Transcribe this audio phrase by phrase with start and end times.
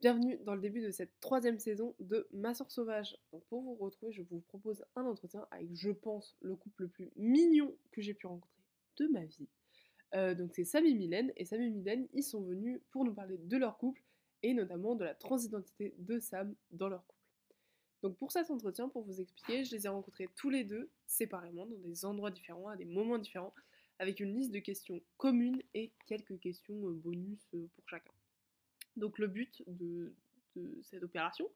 [0.00, 3.18] Bienvenue dans le début de cette troisième saison de Ma Sauvage.
[3.32, 6.88] Donc pour vous retrouver, je vous propose un entretien avec, je pense, le couple le
[6.88, 8.62] plus mignon que j'ai pu rencontrer
[8.98, 9.48] de ma vie.
[10.14, 13.12] Euh, donc c'est Sam et Mylène, et Sam et Mylène, ils sont venus pour nous
[13.12, 14.00] parler de leur couple,
[14.44, 17.24] et notamment de la transidentité de Sam dans leur couple.
[18.02, 21.66] Donc pour cet entretien, pour vous expliquer, je les ai rencontrés tous les deux, séparément,
[21.66, 23.52] dans des endroits différents, à des moments différents,
[23.98, 28.12] avec une liste de questions communes et quelques questions euh, bonus euh, pour chacun.
[28.98, 30.14] Donc le but de,
[30.82, 31.48] cette opération,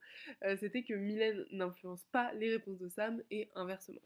[0.45, 4.01] euh, c'était que Mylène n'influence pas les réponses de Sam et inversement.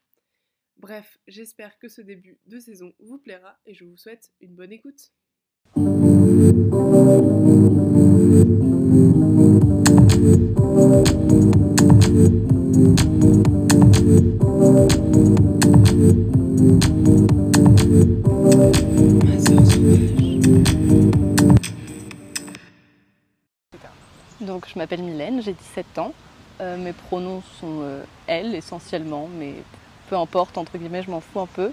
[0.79, 4.73] Bref, j'espère que ce début de saison vous plaira et je vous souhaite une bonne
[4.73, 5.13] écoute.
[24.77, 26.13] Je m'appelle Mylène, j'ai 17 ans.
[26.61, 29.55] Euh, mes pronoms sont euh, elle essentiellement, mais
[30.11, 31.73] peu importe, entre guillemets, je m'en fous un peu.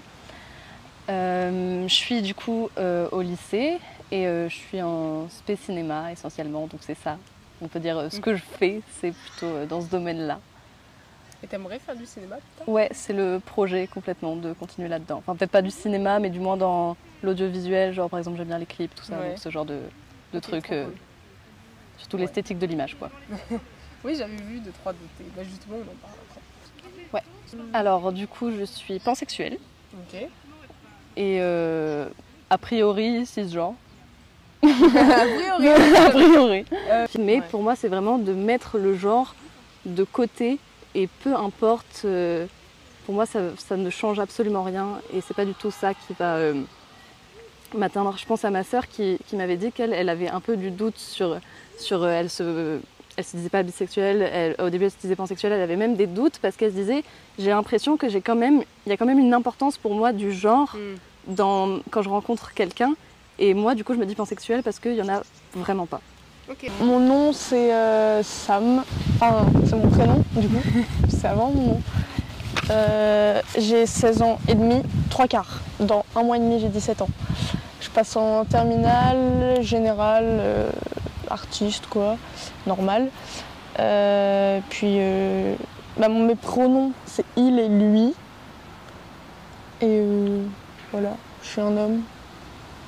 [1.10, 3.78] Euh, je suis du coup euh, au lycée
[4.10, 7.18] et je suis en spé cinéma essentiellement, donc c'est ça.
[7.60, 10.40] On peut dire ce que je fais, c'est plutôt dans ce domaine-là.
[11.42, 12.68] Et t'aimerais faire du cinéma plus tard?
[12.74, 15.18] Ouais, c'est le projet complètement de continuer là-dedans.
[15.18, 18.58] Enfin, peut-être pas du cinéma, mais du moins dans l'audiovisuel, genre par exemple, j'aime bien
[18.58, 19.28] les clips, tout ça, Ouais.
[19.30, 19.78] donc ce genre de,
[20.32, 20.72] de trucs.
[21.98, 22.22] Surtout Ouais.
[22.22, 23.10] l'esthétique de l'image, quoi.
[24.04, 25.24] Oui, j'avais vu deux, trois de tes.
[25.34, 27.70] Bah, justement, on en parle après.
[27.72, 29.56] Alors, du coup, je suis pansexuelle
[29.94, 30.20] Ok.
[31.16, 32.08] et euh,
[32.50, 33.74] a priori cisgenre.
[34.62, 36.64] A priori, a priori.
[36.90, 37.42] Euh, Mais ouais.
[37.50, 39.34] pour moi, c'est vraiment de mettre le genre
[39.86, 40.58] de côté
[40.94, 42.02] et peu importe.
[42.04, 42.46] euh,
[43.06, 46.12] pour moi, ça, ça ne change absolument rien et c'est pas du tout ça qui
[46.18, 46.38] va
[47.76, 48.16] m'atteindre.
[48.18, 50.70] Je pense à ma sœur qui, qui m'avait dit qu'elle elle avait un peu du
[50.70, 51.38] doute sur.
[51.78, 52.78] Sur euh, elle se.
[53.16, 55.94] Elle se disait pas bisexuelle, elle- au début elle se disait pansexuelle, elle avait même
[55.94, 57.04] des doutes parce qu'elle se disait
[57.38, 60.12] j'ai l'impression que j'ai quand même, il y a quand même une importance pour moi
[60.12, 61.32] du genre Hmm.
[61.32, 62.92] dans, quand je rencontre quelqu'un
[63.38, 65.22] et moi du coup je me dis pansexuelle parce qu'il y en a
[65.54, 66.00] vraiment pas.
[66.80, 68.82] Mon nom c'est euh, Sam,
[69.20, 70.62] enfin c'est mon prénom du coup,
[71.08, 71.80] c'est avant mon nom.
[72.70, 75.60] Euh, j'ai 16 ans et demi, trois quarts.
[75.78, 77.08] Dans un mois et demi j'ai 17 ans.
[77.80, 80.70] Je passe en terminale, générale, euh,
[81.34, 82.16] artiste quoi,
[82.66, 83.10] normal.
[83.78, 85.54] Euh, puis euh,
[85.98, 88.14] bah, mes pronoms c'est il et lui.
[89.80, 90.44] Et euh,
[90.92, 91.10] voilà,
[91.42, 92.02] je suis un homme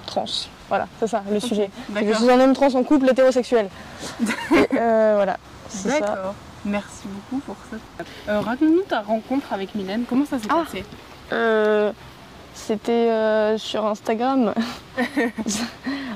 [0.06, 0.24] trans.
[0.68, 1.70] Voilà, c'est ça le sujet.
[1.94, 3.68] Je suis un homme trans en couple hétérosexuel.
[4.20, 5.36] Et, voilà.
[5.84, 6.34] D'accord.
[6.64, 7.76] Merci beaucoup pour ça.
[8.28, 10.04] Euh, Raconte-nous ta rencontre avec Mylène.
[10.08, 10.64] Comment ça s'est Ah.
[10.64, 10.84] passé?
[11.32, 11.92] Euh,
[12.56, 14.54] C'était euh, sur Instagram.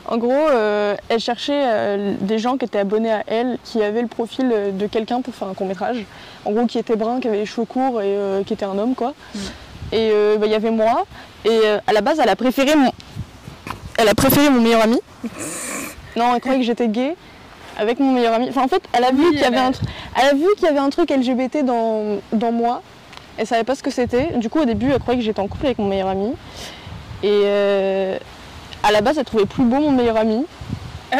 [0.08, 4.00] en gros, euh, elle cherchait euh, des gens qui étaient abonnés à elle, qui avaient
[4.02, 6.04] le profil de quelqu'un pour faire un court métrage.
[6.46, 8.94] En gros, qui était brun, qui avait les cheveux courts et qui était un homme,
[8.94, 9.12] quoi.
[9.34, 9.38] Mm.
[9.92, 11.04] Et bah, il y avait moi.
[11.44, 12.90] Et à la base, elle a préféré mon,
[13.98, 14.98] elle a préféré mon meilleur ami.
[16.16, 17.16] non, elle croyait que j'étais gay
[17.78, 18.48] avec mon meilleur ami.
[18.48, 19.88] Enfin, en fait, elle a vu Oui, qu'il y avait a- un truc.
[20.16, 22.82] Elle a vu qu'il y avait un truc LGBT dans, dans moi.
[23.40, 24.36] Elle savait pas ce que c'était.
[24.36, 26.34] Du coup, au début, elle croyait que j'étais en couple avec mon meilleur ami.
[27.22, 28.18] Et euh,
[28.82, 30.44] à la base, elle trouvait plus beau mon meilleur ami.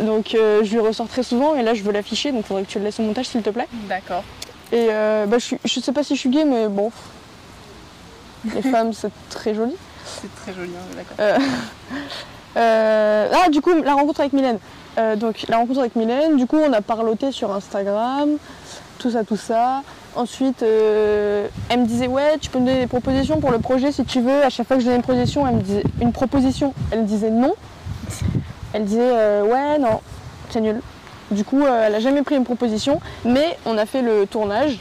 [0.00, 1.56] donc, euh, je lui ressors très souvent.
[1.56, 2.30] Et là, je veux l'afficher.
[2.30, 3.66] Donc, faudrait que tu le laisses au montage, s'il te plaît.
[3.88, 4.22] D'accord.
[4.70, 6.92] Et euh, bah, je, je sais pas si je suis gay, mais bon.
[8.54, 9.74] Les femmes, c'est très joli.
[10.04, 11.40] C'est très joli, hein, d'accord.
[12.56, 14.60] Euh, ah, du coup, la rencontre avec Mylène.
[15.16, 18.36] Donc, la rencontre avec Mylène, du coup, on a parloté sur Instagram,
[19.00, 19.82] tout ça, tout ça.
[20.16, 23.92] Ensuite, euh, elle me disait, ouais, tu peux me donner des propositions pour le projet
[23.92, 24.42] si tu veux.
[24.42, 27.06] À chaque fois que je donnais une proposition, elle me disait, une proposition, elle me
[27.06, 27.54] disait non.
[28.72, 30.00] Elle disait, euh, ouais, non,
[30.50, 30.80] c'est nul.
[31.30, 34.78] Du coup, euh, elle a jamais pris une proposition, mais on a fait le tournage.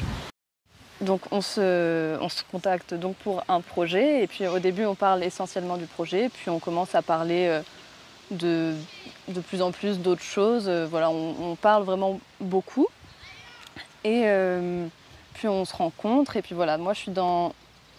[1.02, 4.96] Donc on se, on se contacte donc pour un projet et puis au début on
[4.96, 7.62] parle essentiellement du projet puis on commence à parler
[8.32, 8.74] de,
[9.28, 10.68] de plus en plus d'autres choses.
[10.68, 12.88] Voilà, on, on parle vraiment beaucoup
[14.04, 14.24] et
[15.38, 17.54] puis on se rencontre et puis voilà, moi je suis dans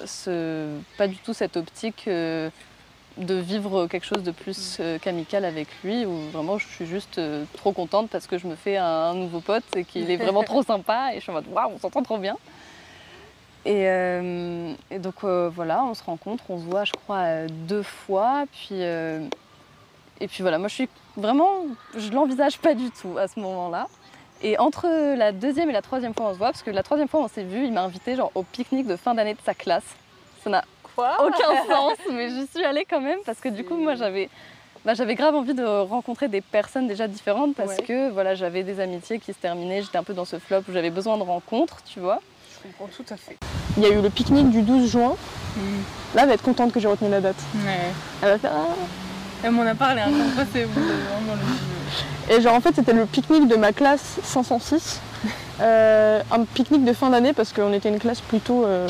[0.05, 2.51] ce, pas du tout cette optique euh,
[3.17, 7.19] de vivre quelque chose de plus euh, qu'amical avec lui où vraiment je suis juste
[7.19, 10.17] euh, trop contente parce que je me fais un, un nouveau pote et qu'il est
[10.17, 12.37] vraiment trop sympa et je suis en mode waouh on s'entend trop bien.
[13.65, 18.45] Et, euh, et donc voilà, on se rencontre, on se voit, je crois, deux fois.
[18.51, 19.21] Puis, euh,
[20.21, 23.89] et puis voilà, moi je suis vraiment, je l'envisage pas du tout à ce moment-là.
[24.43, 24.87] Et entre
[25.17, 27.29] la deuxième et la troisième fois on se voit, parce que la troisième fois on
[27.29, 29.85] s'est vu, il m'a invité genre au pique-nique de fin d'année de sa classe.
[30.45, 30.65] Ça n'a
[30.95, 34.29] Quoi aucun sens, mais j'y suis allée quand même parce que du coup moi j'avais
[34.85, 37.83] bah, j'avais grave envie de rencontrer des personnes déjà différentes parce Ouais.
[37.85, 39.83] que voilà, j'avais des amitiés qui se terminaient.
[39.83, 42.21] J'étais un peu dans ce flop où j'avais besoin de rencontres, tu vois.
[42.65, 43.37] Je comprends tout à fait.
[43.77, 45.15] Il y a eu le pique-nique du 12 juin.
[45.57, 45.61] Mm.
[46.15, 47.37] Là, elle va être contente que j'ai retenu la date.
[47.57, 47.93] Ouais.
[48.23, 48.75] Elle va faire Ah
[49.45, 50.11] Elle m'en a parlé, hein,
[50.53, 51.78] c'est vraiment le
[52.31, 55.01] Et genre en fait c'était le pique-nique de ma classe 506.
[55.61, 58.87] Euh, un pique-nique de fin d'année parce qu'on était une classe plutôt euh,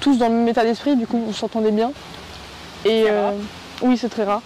[0.00, 1.92] tous dans le même état d'esprit, du coup on s'entendait bien.
[2.84, 3.32] Et euh,
[3.82, 4.40] oui c'est très rare.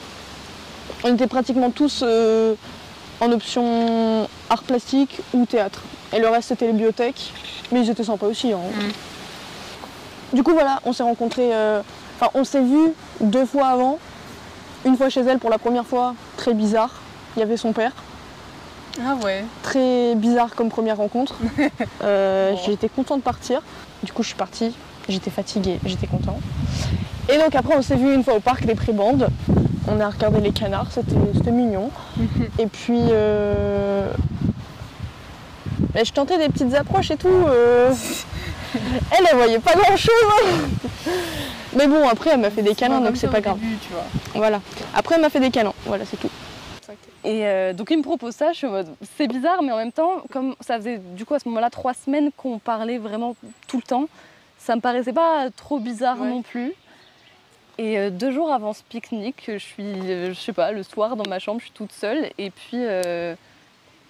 [1.04, 2.02] On était pratiquement tous
[3.20, 5.82] en option art plastique ou théâtre.
[6.12, 7.32] Et le reste c'était les bibliothèques,
[7.70, 8.52] mais ils étaient sympas aussi.
[8.52, 8.58] hein.
[10.32, 11.50] Du coup voilà, on s'est rencontrés,
[12.18, 13.98] enfin on s'est vus deux fois avant.
[14.84, 16.90] Une fois chez elle pour la première fois, très bizarre.
[17.36, 17.92] Il y avait son père
[19.00, 19.44] Ah ouais.
[19.62, 21.34] très bizarre comme première rencontre.
[22.02, 22.58] Euh, Bon.
[22.66, 23.60] J'étais contente de partir.
[24.02, 24.74] Du coup, je suis partie.
[25.08, 26.38] J'étais fatiguée, j'étais contente.
[27.32, 29.28] Et donc après, on s'est vu une fois au parc des prébandes.
[29.88, 31.90] On a regardé les canards, c'était mignon.
[32.58, 34.10] et puis, euh,
[35.94, 37.28] mais je tentais des petites approches et tout.
[37.28, 37.92] euh,
[39.10, 40.12] Elle, elle voyait pas grand-chose.
[41.76, 43.58] Mais bon, après, elle m'a fait des câlins, donc c'est pas grave.
[43.60, 44.04] tu vois.
[44.34, 44.60] Voilà.
[44.94, 45.72] Après, elle m'a fait des câlins.
[45.86, 46.30] Voilà, c'est tout.
[47.24, 49.76] Et euh, donc il me propose ça, je suis en mode c'est bizarre, mais en
[49.78, 53.36] même temps, comme ça faisait du coup à ce moment-là trois semaines qu'on parlait vraiment
[53.68, 54.08] tout le temps,
[54.58, 56.28] ça me paraissait pas trop bizarre Ouais.
[56.28, 56.72] non plus.
[57.78, 61.16] Et euh, deux jours avant ce pique-nique, je suis, euh, je sais pas, le soir
[61.16, 62.82] dans ma chambre, je suis toute seule, et puis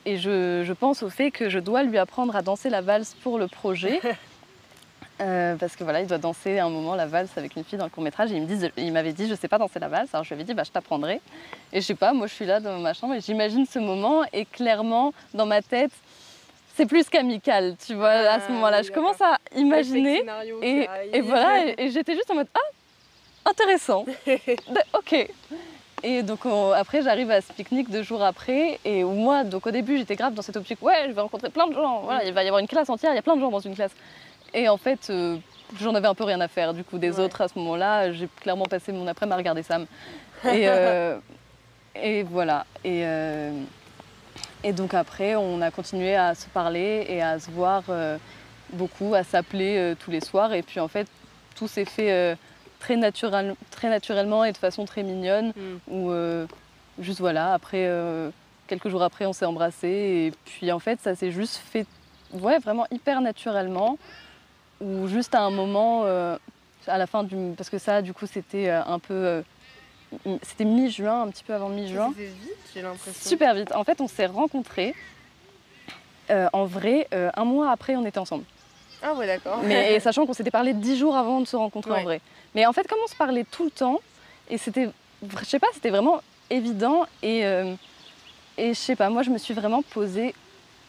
[0.06, 3.14] et je, je pense au fait que je dois lui apprendre à danser la valse
[3.22, 4.00] pour le projet.
[5.20, 7.84] Euh, parce que voilà, il doit danser un moment la valse avec une fille dans
[7.84, 8.32] le court métrage.
[8.32, 10.08] Et il me dit, il m'avait dit, je sais pas danser la valse.
[10.12, 11.20] Alors je lui avais dit, bah, je t'apprendrai.
[11.72, 14.22] Et je sais pas, moi je suis là dans ma chambre et j'imagine ce moment.
[14.32, 15.92] Et clairement, dans ma tête,
[16.76, 18.80] c'est plus qu'amical, tu vois, à ce Ah, moment-là.
[18.80, 20.24] oui, Je commence à imaginer.
[20.62, 24.04] Et, et voilà, et, et j'étais juste en mode, ah, intéressant.
[24.26, 25.28] De- ok.
[26.02, 28.80] Et donc on- après, j'arrive à ce pique-nique deux jours après.
[28.84, 31.68] Et moi, donc au début, j'étais grave dans cette optique, ouais, je vais rencontrer plein
[31.68, 32.00] de gens.
[32.00, 33.60] Voilà, il va y avoir une classe entière, il y a plein de gens dans
[33.60, 33.92] une classe.
[34.54, 35.36] Et en fait, euh,
[35.80, 37.24] j'en avais un peu rien à faire du coup des Ouais.
[37.24, 38.12] autres à ce moment-là.
[38.12, 39.82] J'ai clairement passé mon après-midi à regarder Sam.
[39.82, 39.88] Et,
[40.68, 41.18] euh,
[41.96, 42.64] et voilà.
[42.84, 43.50] Et, euh,
[44.62, 47.82] et donc après, on a continué à se parler et à se voir
[48.72, 50.54] beaucoup, à s'appeler tous les soirs.
[50.54, 51.06] Et puis en fait,
[51.56, 52.36] tout s'est fait
[52.78, 55.52] très, naturel, très naturellement et de façon très mignonne.
[55.88, 55.92] Mm.
[55.94, 56.12] Où
[56.98, 57.90] juste voilà, après,
[58.66, 59.88] quelques jours après, on s'est embrassés.
[60.28, 61.86] Et puis en fait, ça s'est juste fait
[62.32, 63.98] ouais, vraiment hyper naturellement.
[64.80, 66.36] Ou juste à un moment, euh,
[66.86, 67.36] à la fin du.
[67.56, 69.14] Parce que ça, du coup, c'était euh, un peu.
[69.14, 69.42] euh,
[70.42, 72.10] c'était mi-juin, un petit peu avant mi-juin.
[72.16, 73.28] C'était vite, j'ai l'impression.
[73.28, 73.72] Super vite.
[73.74, 74.94] En fait, on s'est rencontrés.
[76.30, 78.44] en vrai, un mois après, on était ensemble.
[79.02, 79.60] Ah ouais, d'accord.
[79.62, 82.20] Mais et sachant qu'on s'était parlé dix jours avant de se rencontrer en vrai.
[82.54, 84.00] Mais en fait, comme on se parlait tout le temps,
[84.48, 84.88] et c'était,
[85.22, 87.06] je sais pas, c'était vraiment évident.
[87.22, 87.74] Et, euh,
[88.56, 90.34] et je sais pas, moi, je me suis vraiment posé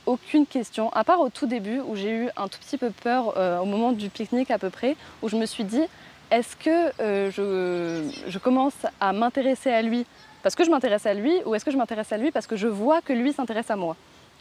[0.05, 3.33] aucune question, à part au tout début où j'ai eu un tout petit peu peur
[3.37, 5.81] euh, au moment du pique-nique à peu près, où je me suis dit,
[6.31, 10.05] est-ce que euh, je, je commence à m'intéresser à lui
[10.43, 12.55] parce que je m'intéresse à lui, ou est-ce que je m'intéresse à lui parce que
[12.55, 13.95] je vois que lui s'intéresse à moi?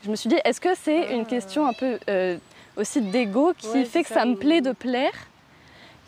[0.04, 1.12] Je me suis dit, est-ce que c'est Ah.
[1.12, 2.36] une question un peu euh,
[2.76, 5.12] aussi d'ego qui Ouais, fait que ça, ça me plaît de plaire?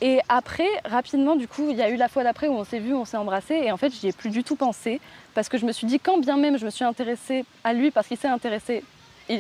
[0.03, 2.79] Et après, rapidement, du coup, il y a eu la fois d'après où on s'est
[2.79, 5.01] vu, on s'est embrassé, et en fait, j'y ai plus du tout pensé,
[5.35, 7.91] parce que je me suis dit, quand bien même je me suis intéressée à lui
[7.91, 8.85] parce qu'il s'est intéressé,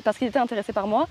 [0.04, 1.06] parce qu'il était intéressé par moi,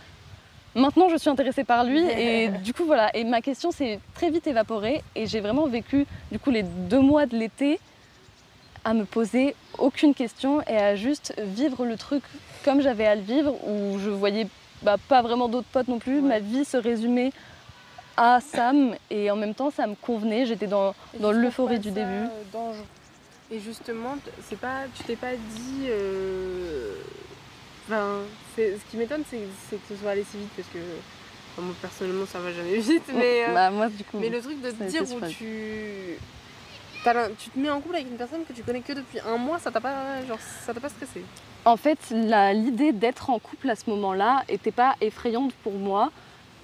[0.76, 3.16] maintenant je suis intéressée par lui, et du coup, voilà.
[3.16, 7.00] Et ma question s'est très vite évaporée, et j'ai vraiment vécu, du coup, les deux
[7.02, 7.80] mois de l'été
[8.84, 12.24] à me poser aucune question et à juste vivre le truc
[12.64, 14.48] comme j'avais à le vivre, où je voyais
[14.84, 16.22] bah, pas vraiment d'autres potes non plus, Ouais.
[16.28, 17.32] ma vie se résumait
[18.18, 22.08] à Sam et en même temps ça me convenait, j'étais dans, dans l'euphorie du début.
[22.12, 22.86] euh, dangereux?
[23.52, 24.16] Et justement,
[24.48, 25.86] c'est pas, tu t'es pas dit.
[25.88, 26.94] euh,
[27.88, 28.20] Enfin,
[28.58, 29.38] ce qui m'étonne, c'est
[29.78, 30.80] que ce soit allé si vite parce que
[31.54, 34.18] enfin, moi personnellement ça va jamais vite, mais, euh, Bah, moi du coup.
[34.20, 36.18] mais le truc de te dire où tu.
[37.38, 39.60] tu te mets en couple avec une personne que tu connais que depuis un mois,
[39.60, 41.22] ça t'a pas, genre, ça t'a pas stressé?
[41.66, 46.12] En fait, l'idée d'être en couple à ce moment-là n'était pas effrayante pour moi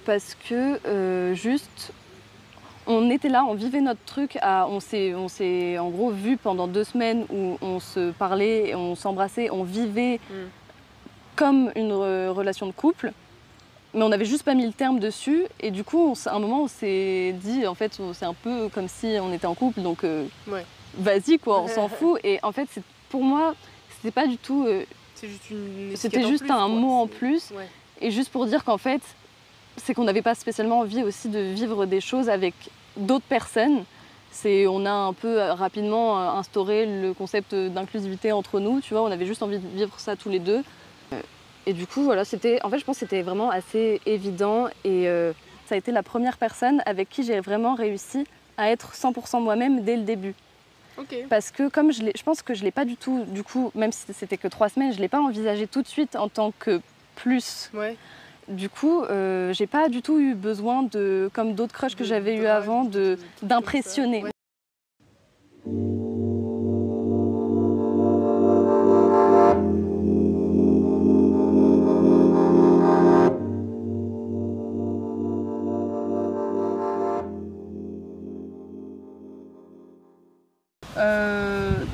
[0.04, 1.92] parce que euh, juste
[2.86, 6.36] on était là, on vivait notre truc, à- on s'est on s'est en gros vu
[6.36, 10.34] pendant deux semaines où on se parlait, on s'embrassait, on vivait Mm.
[11.36, 13.12] Comme une re- relation de couple.
[13.94, 16.38] Mais on n'avait juste pas mis le terme dessus et du coup, on à un
[16.38, 19.82] moment, on s'est dit, en fait, c'est un peu comme si on était en couple,
[19.82, 20.64] donc euh, Ouais.
[20.96, 22.18] vas-y quoi, on s'en fout.
[22.24, 23.54] Et en fait, c'est- pour moi,
[23.96, 24.84] c'était pas du tout euh,
[25.94, 27.50] c'était juste plus, un quoi, mot en plus.
[27.54, 27.68] Ouais.
[28.00, 29.00] Et juste pour dire qu'en fait,
[29.76, 32.54] c'est qu'on n'avait pas spécialement envie aussi de vivre des choses avec
[32.96, 33.84] d'autres personnes.
[34.32, 39.02] C'est, on a un peu euh, rapidement instauré le concept d'inclusivité entre nous, tu vois,
[39.02, 40.62] on avait juste envie de vivre ça tous les deux.
[41.66, 45.08] Et du coup, voilà, c'était, en fait, je pense que c'était vraiment assez évident et
[45.08, 45.32] euh,
[45.66, 48.26] ça a été la première personne avec qui j'ai vraiment réussi
[48.56, 50.34] à être 100% moi-même dès le début.
[51.30, 53.70] Parce que comme je, l'ai- je pense que je l'ai pas du tout, du coup,
[53.74, 56.52] même si c'était que trois semaines, je l'ai pas envisagé tout de suite en tant
[56.58, 56.80] que
[57.14, 57.70] plus.
[57.74, 57.96] Ouais.
[58.48, 62.34] Du coup, euh, j'ai pas du tout eu besoin de, comme d'autres crushs que j'avais
[62.36, 64.24] eu avant, de d'impressionner.
[64.24, 64.30] Ouais.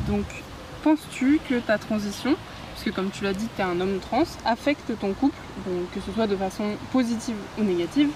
[0.07, 0.25] Donc,
[0.83, 2.37] penses-tu que ta transition,
[2.75, 5.37] puisque comme tu l'as dit, tu es un homme trans, affecte ton couple,
[5.95, 8.11] que ce soit de façon positive ou négative?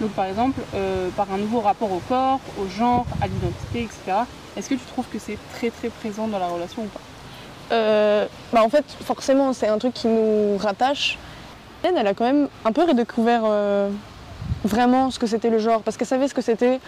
[0.00, 4.24] Donc, par exemple, euh, par un nouveau rapport au corps, au genre, à l'identité, etc.
[4.56, 7.00] Est-ce que tu trouves que c'est très très présent dans la relation ou pas?
[7.72, 11.18] Euh, bah en fait, forcément, c'est un truc qui nous rattache.
[11.82, 13.90] Elle, elle a quand même un peu redécouvert euh,
[14.64, 16.78] vraiment ce que c'était le genre, parce qu'elle savait ce que c'était.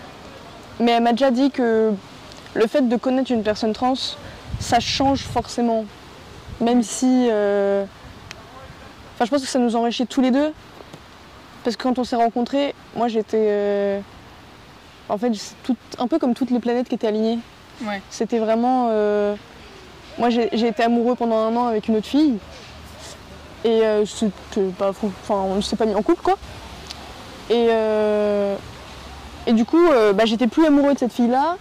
[0.81, 1.93] Mais elle m'a déjà dit que
[2.55, 3.95] le fait de connaître une personne trans,
[4.61, 5.85] ça change forcément.
[6.61, 7.29] Même si.
[7.31, 7.85] euh,
[9.15, 10.53] Enfin, je pense que ça nous enrichit tous les deux.
[11.65, 13.37] Parce que quand on s'est rencontrés, moi j'étais.
[13.49, 14.01] euh,
[15.09, 15.33] En fait,
[15.65, 17.39] tout- un peu comme toutes les planètes qui étaient alignées.
[17.85, 18.01] Ouais.
[18.11, 18.89] C'était vraiment.
[18.91, 19.35] euh,
[20.19, 22.39] Moi, j'ai été amoureux pendant un an avec une autre fille.
[23.65, 25.13] Et c'était pas fou.
[25.23, 26.37] Enfin, on ne s'est pas mis en couple, quoi.
[27.51, 27.69] Et,
[29.47, 29.81] et du coup,
[30.15, 31.57] bah, j'étais plus amoureux de cette fille-là.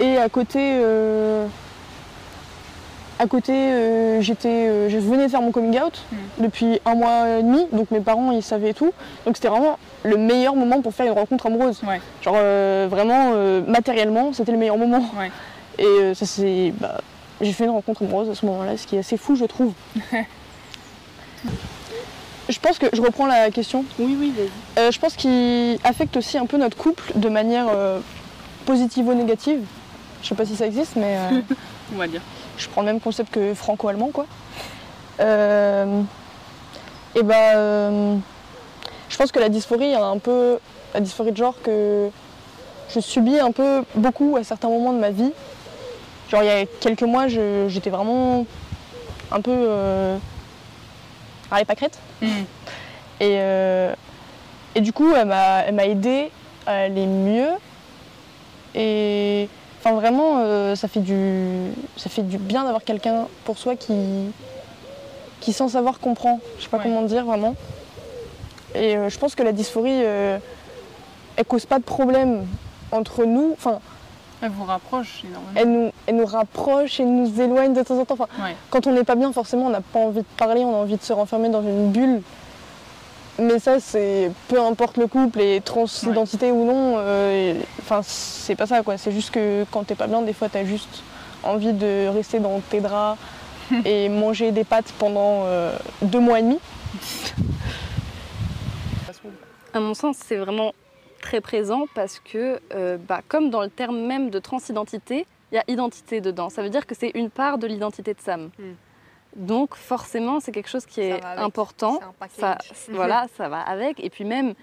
[0.00, 0.58] Et à côté.
[0.60, 1.46] euh,
[3.20, 6.16] À côté, euh, j'étais, euh, je venais de faire mon coming out Mm.
[6.44, 8.92] depuis un mois et demi, donc mes parents ils savaient tout.
[9.26, 11.80] Donc c'était vraiment le meilleur moment pour faire une rencontre amoureuse.
[11.84, 12.00] Ouais.
[12.22, 13.32] Genre euh, vraiment
[13.66, 15.04] matériellement, c'était le meilleur moment.
[15.18, 15.32] Ouais.
[15.84, 17.00] Et ça c'est, bah,
[17.40, 19.72] j'ai fait une rencontre amoureuse à ce moment-là, ce qui est assez fou je trouve.
[22.48, 23.84] je pense que je reprends la question.
[23.98, 24.92] Oui, oui, vas-y.
[24.92, 27.66] Je pense qu'il affecte aussi un peu notre couple de manière
[28.64, 29.60] positive ou négative.
[30.22, 31.40] Je sais pas si ça existe, mais euh,
[31.94, 32.20] On va dire.
[32.56, 34.26] je prends le même concept que franco-allemand, quoi.
[35.20, 36.02] Euh,
[37.14, 38.16] et bah, euh,
[39.08, 40.58] je pense que la dysphorie a un peu,
[40.94, 42.10] la dysphorie de genre que
[42.94, 45.32] je subis un peu beaucoup à certains moments de ma vie.
[46.30, 48.46] Genre il y a quelques mois, j'étais vraiment
[49.32, 50.18] un peu
[51.50, 51.98] à l'épâquerette.
[52.20, 52.26] Mm.
[53.20, 53.94] Et, euh,
[54.74, 56.30] et du coup, elle m'a, elle m'a aidé
[56.66, 57.50] à aller mieux.
[58.74, 59.48] Et
[59.88, 63.94] enfin, vraiment, euh, ça, fait du, ça fait du bien d'avoir quelqu'un pour soi qui,
[65.40, 66.40] qui sans savoir comprend.
[66.58, 66.82] Je sais pas Ouais.
[66.84, 67.54] comment dire vraiment.
[68.74, 70.38] Et euh, je pense que la dysphorie, euh,
[71.36, 72.46] elle cause pas de problème
[72.92, 73.50] entre nous.
[73.54, 73.80] Enfin,
[74.42, 75.52] Elle vous rapproche énormément.
[75.56, 78.14] elle nous, elle nous rapproche et nous éloigne de temps en temps.
[78.14, 78.54] Enfin, Ouais.
[78.70, 80.96] quand on n'est pas bien, forcément, on n'a pas envie de parler, on a envie
[80.96, 82.22] de se renfermer dans une bulle.
[83.38, 86.96] Mais ça, c'est peu importe le couple et transidentité ou non.
[86.98, 87.54] euh,
[88.02, 88.98] c'est pas ça, quoi.
[88.98, 91.02] C'est juste que quand t'es pas bien, des fois, t'as juste
[91.44, 93.18] envie de rester dans tes draps
[93.84, 96.58] et manger des pâtes pendant euh, deux mois et demi.
[99.72, 100.72] À mon sens, c'est vraiment
[101.20, 105.58] très présent parce que, euh, bah, comme dans le terme même de transidentité, il y
[105.58, 106.50] a identité dedans.
[106.50, 108.50] Ça veut dire que c'est une part de l'identité de Sam.
[108.58, 108.72] Hmm.
[109.38, 112.00] Donc forcément, c'est quelque chose qui est important.
[112.28, 112.58] C'est un Ça,
[112.90, 114.02] voilà, ça va avec.
[114.04, 114.54] Et puis même,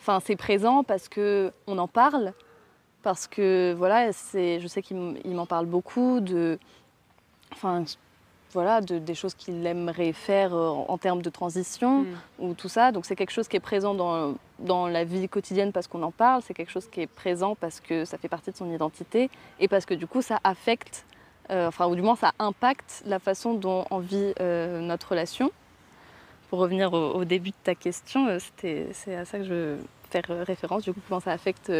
[0.00, 2.32] enfin, c'est présent parce que on en parle,
[3.02, 6.58] parce que voilà, c'est, je sais qu'il m'en parle beaucoup de,
[7.52, 7.84] enfin,
[8.52, 12.06] voilà, de, des choses qu'il aimerait faire euh, en, en termes de transition Mm.
[12.38, 12.92] ou tout ça.
[12.92, 16.12] Donc c'est quelque chose qui est présent dans, dans la vie quotidienne parce qu'on en
[16.12, 19.28] parle, c'est quelque chose qui est présent parce que ça fait partie de son identité
[19.60, 21.04] et parce que du coup ça affecte,
[21.50, 25.50] euh, enfin ou du moins ça impacte la façon dont on vit euh, notre relation.
[26.48, 29.78] Pour revenir au, au début de ta question, euh, c'est à ça que je veux
[30.10, 31.72] faire référence, du coup comment ça affecte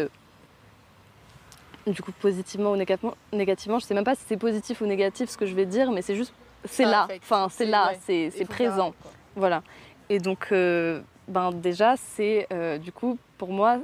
[1.87, 3.79] du coup positivement ou négativement?
[3.79, 6.01] Je sais même pas si c'est positif ou négatif ce que je vais dire, mais
[6.01, 6.33] c'est juste,
[6.65, 7.23] c'est là, affecte.
[7.23, 8.31] enfin c'est là, ouais.
[8.31, 8.93] c'est, présent.
[9.35, 9.63] Voilà.
[10.09, 12.47] Et donc, ben déjà, c'est
[12.81, 13.79] du coup, pour moi,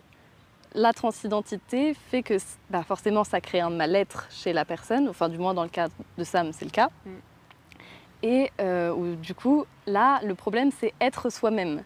[0.74, 2.38] la transidentité fait que
[2.70, 5.10] bah, forcément, ça crée un mal-être chez la personne.
[5.10, 6.90] Enfin, du moins, dans le cas de Sam, c'est le cas.
[7.06, 7.10] Mm.
[8.24, 11.84] Et euh, où, du coup, là, le problème, c'est être soi-même.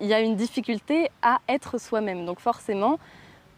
[0.00, 2.24] Il y a une difficulté à être soi-même.
[2.24, 2.98] Donc, forcément,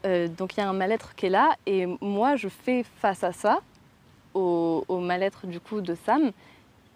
[0.06, 1.54] euh, donc il y a un mal-être qui est là.
[1.66, 3.60] Et moi, je fais face à ça,
[4.34, 6.32] au, au mal-être du coup de Sam.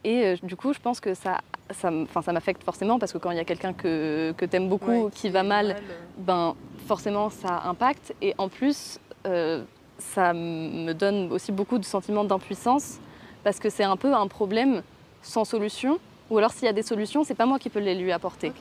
[0.04, 1.38] Et euh, du coup, je pense que ça,
[1.72, 5.04] ça, m'affecte forcément parce que quand il y a quelqu'un que, que tu aimes beaucoup
[5.04, 5.80] Ouais, qui va mal, euh,
[6.18, 6.54] ben,
[6.86, 8.14] forcément ça impacte.
[8.20, 9.62] Et en plus, euh,
[9.98, 12.98] ça me donne aussi beaucoup de sentiments d'impuissance
[13.44, 14.82] parce que c'est un peu un problème
[15.22, 15.98] sans solution.
[16.30, 18.52] Ou alors s'il y a des solutions, c'est pas moi qui peux les lui apporter.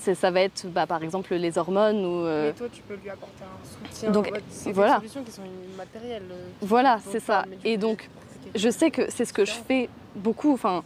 [0.00, 3.08] Ça va être bah, par exemple les hormones ou euh, Mais toi, tu peux lui
[3.08, 4.10] apporter un soutien.
[4.10, 4.94] donc, c'est voilà.
[4.94, 6.24] des solutions qui sont immatérielles.
[6.60, 7.44] Voilà, c'est ça.
[7.64, 8.08] Et donc,
[8.54, 10.52] je sais que c'est ce que je fais beaucoup.
[10.52, 10.82] Enfin,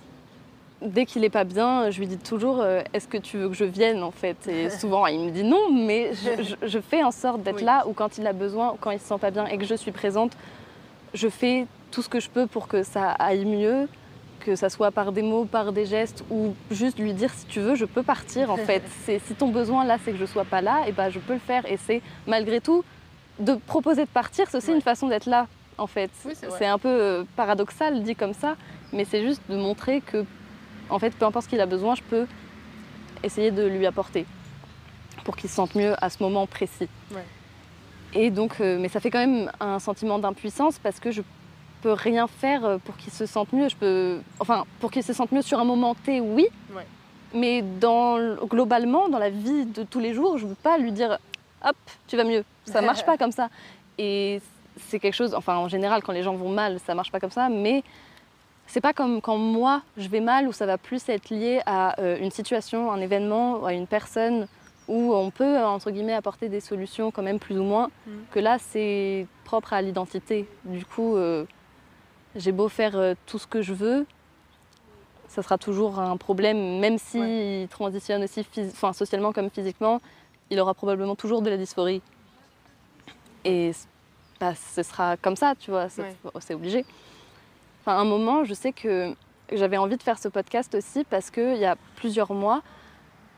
[0.83, 3.55] dès qu'il est pas bien, je lui dis toujours euh, Est-ce que tu veux que
[3.55, 4.37] je vienne en fait?
[4.49, 7.65] Et souvent il me dit non, mais je, je- je fais en sorte d'être Oui.
[7.65, 9.65] là ou quand il a besoin ou quand il se sent pas bien et que
[9.65, 10.33] je suis présente,
[11.15, 13.89] je fais tout ce que je peux pour que ça aille mieux,
[14.41, 17.61] que ça soit par des mots, par des gestes ou juste lui dire si tu
[17.61, 18.83] veux, je peux partir en fait.
[19.07, 21.39] Si ton besoin là, c'est que je sois pas là, et ben je peux le
[21.41, 21.65] faire.
[21.71, 22.85] Et c'est malgré tout
[23.39, 24.77] de proposer de partir, c'est aussi Ouais.
[24.77, 25.47] une façon d'être là
[25.79, 26.11] en fait.
[26.25, 26.57] Oui, c'est vrai.
[26.59, 28.57] c'est un peu euh, paradoxal dit comme ça,
[28.93, 30.25] mais c'est juste de montrer que
[30.91, 32.27] en fait, peu importe ce qu'il a besoin, je peux
[33.23, 34.27] essayer de lui apporter
[35.25, 36.89] pour qu'il se sente mieux à ce moment précis.
[37.13, 37.25] Ouais.
[38.15, 41.23] Et donc, euh, mais ça fait quand même un sentiment d'impuissance parce que je
[41.83, 43.69] peux rien faire euh, pour qu'il se sente mieux.
[43.69, 46.47] Je peux, enfin, pour qu'il se sente mieux sur un moment T, oui.
[46.75, 46.87] Ouais.
[47.35, 50.93] Mais dans, globalement, dans la vie de tous les jours, je ne peux pas lui
[50.93, 51.19] dire
[51.65, 51.77] hop,
[52.07, 52.45] tu vas mieux.
[52.65, 53.49] Ça marche pas comme ça.
[53.99, 54.41] Et
[54.89, 57.31] c'est quelque chose, enfin, en général, quand les gens vont mal, ça marche pas comme
[57.31, 57.49] ça.
[57.49, 57.83] Mais
[58.67, 62.01] c'est pas comme quand moi je vais mal où ça va plus être lié à
[62.01, 64.49] euh, une situation, un événement, à une personne
[64.89, 67.91] où on peut euh, entre guillemets apporter des solutions quand même plus ou moins.
[68.07, 68.25] Mhm.
[68.31, 70.49] Que là c'est propre à l'identité.
[70.65, 71.45] Du coup, euh,
[72.35, 74.07] j'ai beau faire euh, tout ce que je veux,
[75.29, 77.67] ça sera toujours un problème, même s'il Ouais.
[77.71, 80.01] transitionne aussi enfin, socialement comme physiquement,
[80.51, 82.01] il aura probablement toujours de la dysphorie.
[83.45, 83.73] Et
[84.41, 86.15] bah, ce sera comme ça, tu vois, c'est Ouais.
[86.41, 86.85] c'est obligé.
[87.87, 89.15] Enfin, à un moment, je sais que
[89.53, 92.63] j'avais envie de faire ce podcast aussi parce qu'il y a plusieurs mois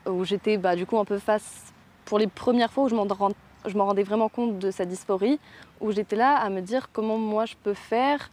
[0.07, 1.71] où j'étais bah, du coup un peu face,
[2.05, 3.29] pour les premières fois où je m'en rend-
[3.75, 5.39] rendais vraiment compte de sa dysphorie,
[5.81, 8.31] où j'étais là à me dire comment moi je peux faire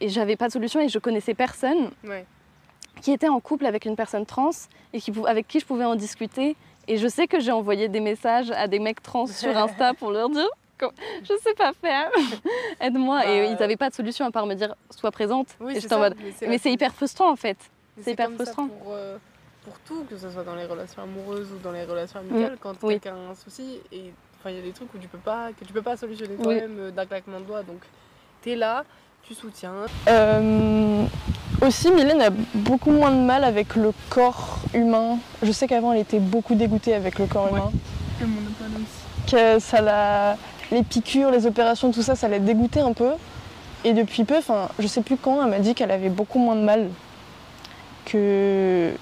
[0.00, 2.24] et j'avais pas de solution et je connaissais personne Ouais.
[3.02, 4.52] qui était en couple avec une personne trans
[4.94, 6.56] et qui, avec qui je pouvais en discuter.
[6.88, 10.12] Et je sais que j'ai envoyé des messages à des mecs trans sur Insta pour
[10.12, 10.48] leur dire
[11.22, 12.08] je sais pas faire,
[12.80, 13.26] aide-moi.
[13.26, 15.48] Et Bah, ils n'avaient pas de solution à part me dire sois présente.
[15.60, 17.58] Oui, et c'est j'étais en ça, mode mais c'est hyper frustrant en fait.
[18.00, 18.68] c'est hyper comme ça frustrant.
[18.68, 19.18] Pour, euh,
[19.64, 22.72] pour tout, que ce soit dans les relations amoureuses ou dans les relations amicales, quand
[22.72, 22.76] Mm.
[22.86, 22.94] oui.
[23.00, 25.50] quelqu'un a un souci, et enfin il y a des trucs où tu peux pas,
[25.58, 26.42] que tu peux pas solutionner Oui.
[26.42, 27.62] toi-même euh, d'un claquement de doigts.
[27.62, 27.80] Donc
[28.42, 28.84] t'es là,
[29.22, 29.72] tu soutiens.
[30.08, 31.04] Euh,
[31.64, 35.18] aussi, Mylène a beaucoup moins de mal avec le corps humain.
[35.44, 37.50] Je sais qu'avant, elle était beaucoup dégoûtée avec le corps Ouais.
[37.60, 37.70] humain.
[38.22, 38.42] Mon.
[39.30, 40.36] Que ça la...
[40.72, 43.10] Les piqûres, les opérations, tout ça, ça la dégoûtait un peu.
[43.84, 46.56] Et depuis peu, enfin, je sais plus quand, elle m'a dit qu'elle avait beaucoup moins
[46.56, 46.88] de mal.
[48.04, 48.92] Que.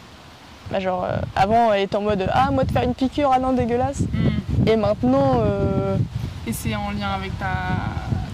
[0.70, 3.38] bah, genre, euh, avant, elle était en mode Ah, moi, de faire une piqûre, ah
[3.38, 4.00] non, dégueulasse.
[4.00, 4.68] Mm.
[4.68, 5.96] Et maintenant, euh,
[6.46, 7.46] Et c'est en lien avec ta.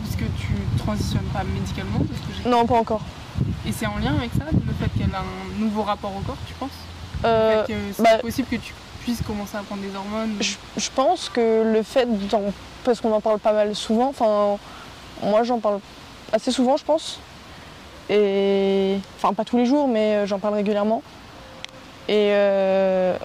[0.03, 3.03] Puisque tu transitionnes pas médicalement, que non, pas encore.
[3.67, 6.37] Et c'est en lien avec ça, le fait qu'elle a un nouveau rapport au corps,
[6.47, 6.71] tu penses?
[7.25, 8.73] Euh, Le fait que c'est bah- possible que tu
[9.07, 12.09] puisses commencer à prendre des hormones Je, je pense que le fait.
[12.85, 14.59] Parce qu'on en parle pas mal souvent, enfin,
[15.23, 15.79] moi j'en parle
[16.33, 17.21] assez souvent, je pense.
[18.11, 18.97] Et.
[19.17, 21.03] Enfin, pas tous les jours, mais euh, j'en parle régulièrement.
[22.09, 22.31] Et.
[22.33, 23.17] euh,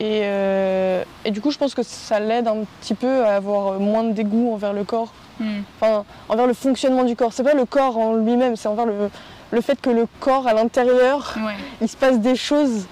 [0.00, 3.80] Et, euh, et du coup, je pense que ça l'aide un petit peu à avoir
[3.80, 5.62] moins de dégoût envers le corps, Hmm.
[5.80, 7.32] enfin, envers le fonctionnement du corps.
[7.32, 9.08] C'est pas le corps en lui-même, c'est envers le,
[9.52, 12.86] le fait que le corps à l'intérieur, Ouais, il se passe des choses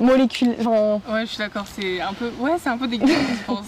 [0.00, 0.56] moléculaires.
[0.60, 2.30] Enfin, ouais, je suis d'accord, c'est un peu.
[2.38, 3.66] Ouais, c'est un peu dégueu, je pense.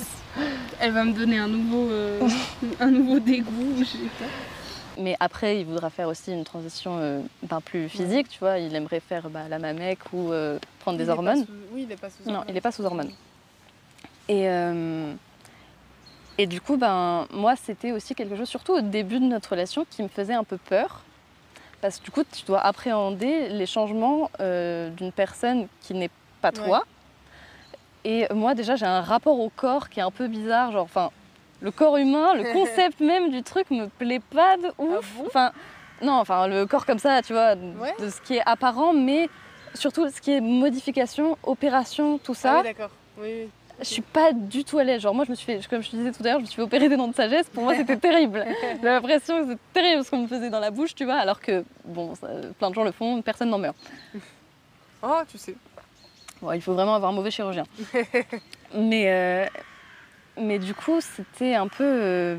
[0.81, 2.21] Elle va me donner un nouveau, euh,
[2.81, 3.75] un nouveau dégoût.
[3.79, 4.25] je sais pas.
[4.99, 8.59] Mais après, il voudra faire aussi une transition euh, ben, plus physique, tu vois.
[8.59, 11.45] Il aimerait faire bah, la mamec ou euh, prendre Il des hormones.
[11.47, 12.45] sous- Oui, il est pas sous Non, hormones.
[12.49, 13.11] il n'est pas sous hormones.
[14.29, 15.13] Et, euh,
[16.39, 19.87] et du coup, ben, moi, c'était aussi quelque chose, surtout au début de notre relation,
[19.89, 21.03] qui me faisait un peu peur.
[21.81, 26.11] Parce que du coup, tu dois appréhender les changements euh, d'une personne qui n'est
[26.41, 26.85] pas toi.
[28.05, 30.73] Et moi, déjà, j'ai un rapport au corps qui est un peu bizarre.
[30.73, 31.11] Genre, enfin,
[31.61, 35.15] le corps humain, le concept même du truc me plaît pas de ouf.
[35.19, 35.25] bon?
[35.27, 35.53] Enfin,
[36.03, 37.95] non, enfin, le corps comme ça, tu vois, Ouais.
[38.01, 39.29] de ce qui est apparent, mais
[39.75, 42.57] surtout ce qui est modification, opération, tout Ah ça.
[42.59, 42.91] oui, d'accord.
[43.19, 43.49] Oui, oui.
[43.83, 45.01] Je suis pas du tout à l'aise.
[45.01, 46.47] Genre, moi, je me suis fait, comme je te disais tout à l'heure, je me
[46.47, 47.49] suis fait opérer des dents de sagesse.
[47.49, 48.45] Pour moi, c'était terrible.
[48.77, 51.15] J'avais l'impression que c'était terrible ce qu'on me faisait dans la bouche, tu vois.
[51.17, 53.77] Alors que, bon, ça- plein de gens le font, personne n'en meurt.
[55.03, 55.55] Oh, tu sais.
[56.43, 57.65] Bon, il faut vraiment avoir un mauvais chirurgien.
[58.75, 59.47] mais, euh,
[60.41, 61.85] mais du coup, c'était un peu.
[61.85, 62.37] euh,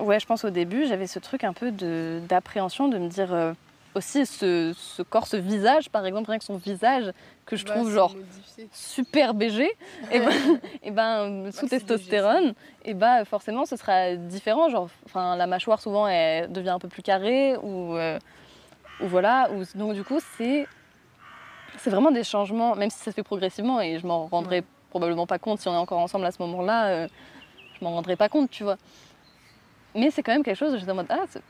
[0.00, 3.32] ouais, je pense au début, j'avais ce truc un peu d'appréhension, de, me dire.
[3.34, 3.52] euh,
[3.94, 7.12] aussi ce, ce corps, ce visage, par exemple, rien que son visage,
[7.46, 8.68] que je Bah, trouve genre modifié.
[8.72, 9.68] super BG,
[10.12, 10.30] et ben,
[10.82, 14.68] et ben sous c'est testostérone, et ben forcément ce sera différent.
[14.68, 18.18] Genre, enfin, la mâchoire souvent elle devient un peu plus carrée, ou, euh,
[19.00, 19.50] ou voilà.
[19.52, 20.66] Ou, donc du coup, c'est
[21.76, 25.26] c'est vraiment des changements, même si ça se fait progressivement, et je m'en rendrai probablement
[25.26, 27.08] pas compte si on est encore ensemble à ce moment-là, euh,
[27.78, 28.76] je m'en rendrai pas compte, tu vois.
[29.94, 31.40] Mais c'est quand même quelque chose, j'étais en mode, ah, c'est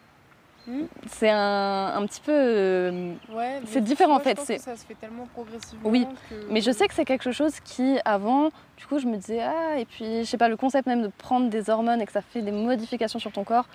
[0.71, 1.35] Hmm.
[1.35, 2.33] un, un petit peu.
[2.35, 5.89] euh, Ouais, C'est différent, en fait, c'est- que ça se fait tellement progressivement.
[5.89, 9.17] Oui, que- Mais je sais que c'est quelque chose qui, avant, du coup, je me
[9.17, 12.07] disais, ah, et puis, je sais pas, le concept même de prendre des hormones et
[12.07, 13.67] que ça fait des modifications sur ton corps.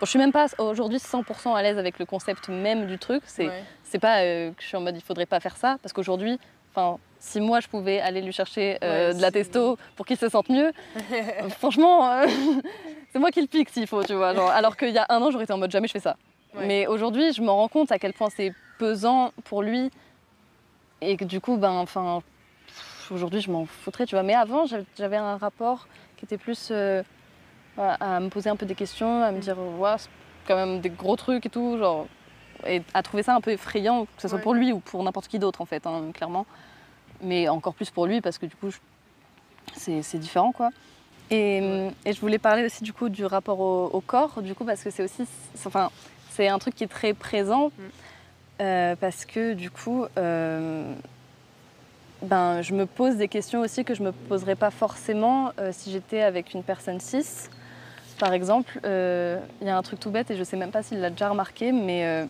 [0.00, 3.22] Bon, je suis même pas aujourd'hui 100% à l'aise avec le concept même du truc.
[3.26, 3.98] C'est Ouais.
[4.00, 6.38] pas euh, que je suis en mode, il faudrait pas faire ça, parce qu'aujourd'hui,
[6.72, 10.16] enfin, si moi je pouvais aller lui chercher euh, Ouais, de la testo pour qu'il
[10.16, 10.72] se sente mieux,
[11.58, 12.26] franchement, euh,
[13.12, 14.34] c'est moi qui le pique s'il faut, tu vois.
[14.34, 16.16] Genre, alors qu'il y a un an, j'aurais été en mode, jamais je fais ça.
[16.54, 16.66] Ouais.
[16.66, 19.90] Mais aujourd'hui, je me rends compte à quel point c'est pesant pour lui
[21.00, 22.22] et que du coup, ben, enfin,
[23.10, 24.22] aujourd'hui, je m'en foutrais, tu vois.
[24.22, 24.64] Mais avant,
[24.96, 27.02] j'avais- un rapport qui était plus euh,
[27.78, 30.08] à me poser un peu des questions, à me dire, ouais, c'est
[30.46, 32.06] quand même des gros trucs et tout, genre,
[32.66, 34.42] et à trouver ça un peu effrayant, que ce soit Ouais.
[34.42, 36.46] pour lui ou pour n'importe qui d'autre, en fait, hein, clairement.
[37.22, 38.78] Mais encore plus pour lui, parce que du coup, je-
[40.02, 40.70] c'est différent, quoi.
[41.30, 41.58] Et,
[42.06, 44.82] et je voulais parler aussi du coup du rapport au, au corps, du coup, parce
[44.82, 45.90] que c'est aussi, c'est- enfin,
[46.30, 47.82] c'est un truc qui est très présent, Mm.
[48.62, 50.90] euh, parce que du coup, euh,
[52.22, 55.92] ben, je me pose des questions aussi que je me poserais pas forcément euh, si
[55.92, 57.48] j'étais avec une personne cis.
[58.18, 60.82] Par exemple, euh, il y a un truc tout bête et je sais même pas
[60.82, 62.24] s'il l'a déjà remarqué, mais euh,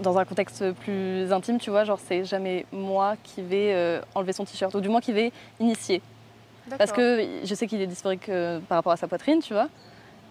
[0.00, 4.32] dans un contexte plus intime, tu vois, genre c'est jamais moi qui vais euh, enlever
[4.32, 6.00] son t-shirt, ou du moins qui vais initier.
[6.78, 9.68] Parce que je sais qu'il est dysphorique euh, par rapport à sa poitrine, tu vois.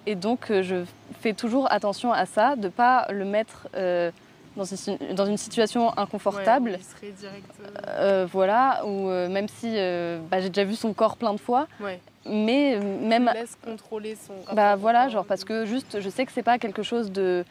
[0.08, 0.84] Et donc, euh, je
[1.22, 3.68] fais toujours attention à ça, de pas le mettre
[4.56, 6.72] dans, une, si- dans une situation inconfortable.
[6.72, 8.32] Ouais, il serait direct.
[8.32, 9.76] voilà, ou même si
[10.30, 12.00] bah, j'ai déjà vu son corps plein de fois, Ouais.
[12.26, 13.30] Mais euh, même.
[13.34, 14.34] Laisse contrôler son.
[14.40, 17.46] rapport Bah voilà, genre parce que juste, je sais que c'est pas quelque chose de,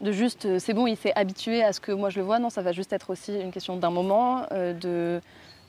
[0.00, 2.38] de juste, euh, c'est bon, il s'est habitué à ce que moi je le vois.
[2.38, 5.20] Non, ça va juste être aussi une question d'un moment, euh, de,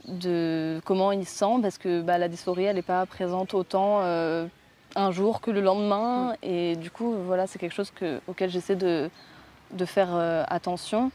[0.07, 3.99] de comment il se sent, parce que bah, la dysphorie, elle n'est pas présente autant
[4.01, 4.47] euh,
[4.95, 6.35] un jour que le lendemain.
[6.43, 9.09] Et du coup, voilà, c'est quelque chose que, auquel j'essaie de,
[9.71, 11.11] de faire euh, attention.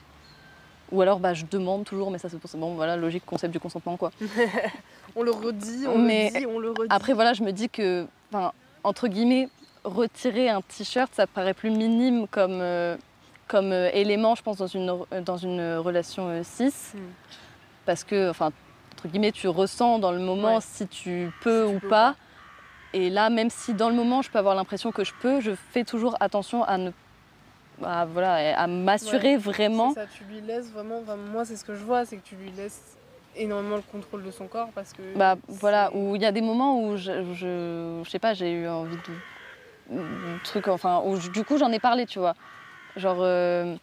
[0.92, 3.96] Ou alors, bah, je demande toujours, mais ça c'est bon, voilà, logique, concept du consentement,
[3.96, 4.12] quoi.
[5.16, 6.86] On le redit, on Mais le dit, on le redit.
[6.90, 8.06] Après, voilà, je me dis que,
[8.84, 9.48] entre guillemets,
[9.84, 12.96] retirer un t-shirt, ça paraît plus minime comme, euh,
[13.48, 16.72] comme euh, élément, je pense, dans une, dans une relation euh, cis.
[16.94, 16.98] Hmm.
[17.84, 18.52] Parce que, enfin,
[18.94, 20.60] entre guillemets, tu ressens dans le moment Ouais.
[20.62, 22.14] si tu peux tu ou peux ou pas.
[22.94, 25.52] Et là, même si dans le moment, je peux avoir l'impression que je peux, je
[25.72, 26.90] fais toujours attention à ne
[27.84, 29.92] à, voilà, à m'assurer vraiment.
[29.94, 31.00] Ça, tu lui laisses vraiment.
[31.02, 32.80] enfin, moi, c'est ce que je vois, c'est que tu lui laisses
[33.36, 35.02] énormément le contrôle de son corps parce que.
[35.16, 38.52] Bah voilà, où il y a des moments où je, je, je sais pas, j'ai
[38.52, 42.34] eu envie de, truc, enfin, où je- du coup j'en ai parlé, tu vois.
[42.96, 43.74] Genre, euh,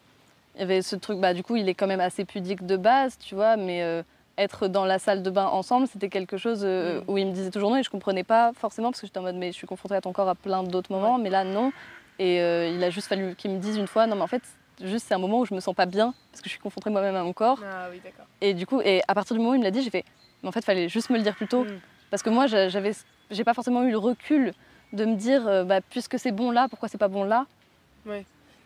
[0.56, 2.78] il y avait ce truc, bah du coup il est quand même assez pudique de
[2.78, 4.04] base, tu vois, mais euh,
[4.38, 7.04] être dans la salle de bain ensemble, c'était quelque chose euh, Mm.
[7.08, 9.24] où il me disait toujours non et je comprenais pas forcément parce que j'étais en
[9.24, 11.72] mode mais je suis confrontée à ton corps à plein d'autres moments, mais là non.
[12.20, 14.44] Et euh, il a juste fallu qu'il me dise une fois, non mais en fait,
[14.84, 16.90] juste c'est un moment où je me sens pas bien parce que je suis confrontée
[16.90, 17.60] moi-même à mon corps.
[17.66, 18.26] Ah oui, d'accord.
[18.42, 20.04] Et du coup, et à partir du moment où il me l'a dit, j'ai fait,
[20.44, 21.64] mais en fait, fallait juste me le dire plus tôt.
[21.64, 21.80] Mm.
[22.12, 22.92] Parce que moi, j'a- j'avais,
[23.32, 24.54] j'ai pas forcément eu le recul
[24.94, 27.46] de me dire, euh, bah, puisque c'est bon là, pourquoi c'est pas bon là?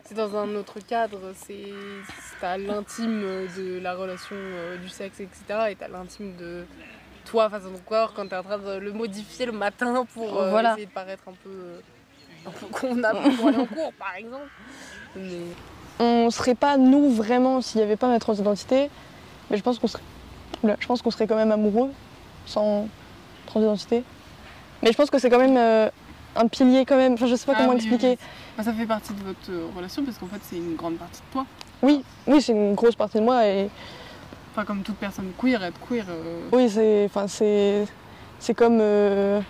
[0.05, 1.71] C'est dans un autre cadre, c'est
[2.41, 3.21] t'as l'intime
[3.57, 5.71] de la relation euh, du sexe, etc.
[5.71, 6.65] Et t'as l'intime de
[7.25, 10.39] toi face à ton corps quand t'es en train de le modifier le matin pour
[10.41, 10.71] euh, Voilà.
[10.73, 11.49] essayer de paraître un peu,
[12.45, 14.47] un peu convenable pour aller en cours, par exemple.
[15.15, 15.39] Mais
[15.99, 18.89] On serait pas nous vraiment s'il n'y avait pas ma transidentité,
[19.49, 20.03] mais je pense qu'on serait,
[20.63, 21.91] Oula, je pense qu'on serait quand même amoureux
[22.45, 22.87] sans
[23.45, 24.03] transidentité.
[24.81, 25.89] Mais je pense que c'est quand même euh,
[26.35, 27.13] un pilier quand même.
[27.13, 28.09] Enfin, je sais pas Ah comment oui, expliquer.
[28.11, 28.17] oui.
[28.57, 31.21] Bah, ça fait partie de votre euh, relation parce qu'en fait c'est une grande partie
[31.21, 31.45] de toi.
[31.81, 33.69] Oui, oui, c'est une grosse partie de moi et
[34.51, 36.05] Enfin comme toute personne queer, être queer.
[36.09, 37.85] euh, oui, c'est, enfin, c'est,
[38.39, 39.41] c'est comme, euh,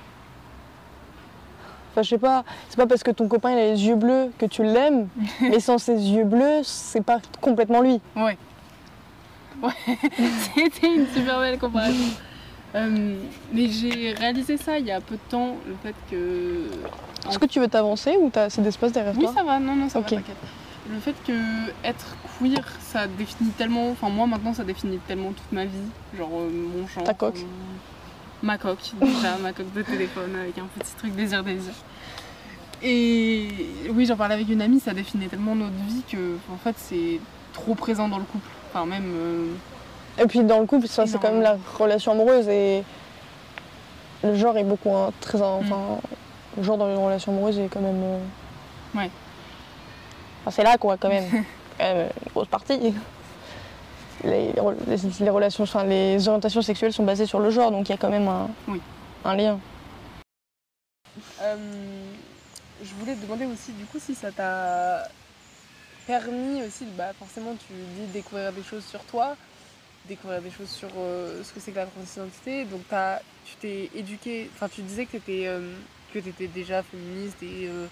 [1.94, 4.32] enfin, je sais pas, c'est pas parce que ton copain il a les yeux bleus
[4.38, 5.08] que tu l'aimes,
[5.42, 8.02] mais sans ses yeux bleus, c'est pas complètement lui.
[8.16, 8.38] Ouais.
[9.64, 9.72] Ouais,
[10.56, 12.04] c'était une super belle comparaison.
[12.76, 13.16] Euh,
[13.54, 16.66] mais j'ai réalisé ça il y a peu de temps, le fait que.
[17.30, 19.76] Est-ce que tu veux t'avancer ou t'as assez d'espace derrière Oui, toi ça va, non,
[19.76, 20.06] non, ça Ok.
[20.12, 20.36] va, t'inquiète.
[20.90, 21.32] Le fait que
[21.88, 23.90] être queer, ça définit tellement.
[23.92, 25.78] Enfin, moi maintenant, ça définit tellement toute ma vie.
[26.18, 27.04] Genre euh, mon genre.
[27.06, 27.38] Ta coque.
[27.38, 27.42] euh,
[28.44, 31.74] ma coque, déjà, ma coque de téléphone avec un petit truc désir, désir.
[32.84, 33.48] Et
[33.92, 37.20] oui, j'en parlais avec une amie, ça définit tellement notre vie que, en fait, c'est
[37.54, 38.48] trop présent dans le couple.
[38.70, 39.06] Enfin, même.
[39.06, 39.54] euh,
[40.22, 42.84] Et puis dans le couple, ça, c'est quand même la relation amoureuse et
[44.24, 45.42] le genre est beaucoup hein, très.
[45.42, 45.98] Enfin,
[46.58, 48.02] le genre dans les relations amoureuses est quand même.
[48.04, 48.20] euh,
[48.96, 49.10] Ouais.
[50.42, 51.24] Enfin, c'est là quoi, quand même.
[51.80, 52.94] quand même une grosse partie.
[54.24, 57.72] Les, les re- les- les relations, enfin, les orientations sexuelles sont basées sur le genre,
[57.72, 58.80] donc il y a quand même un, Oui.
[59.26, 59.60] un lien.
[61.42, 61.56] Euh,
[62.82, 65.08] je voulais te demander aussi, du coup, si ça t'a
[66.08, 69.36] permis aussi, bah, forcément, tu dis découvrir des choses sur toi,
[70.08, 72.64] découvrir des choses sur euh, ce que c'est que la transidentité.
[72.66, 77.88] Donc, t'as- tu t'es éduquée, enfin, tu disais que tu étais déjà féministe et, euh,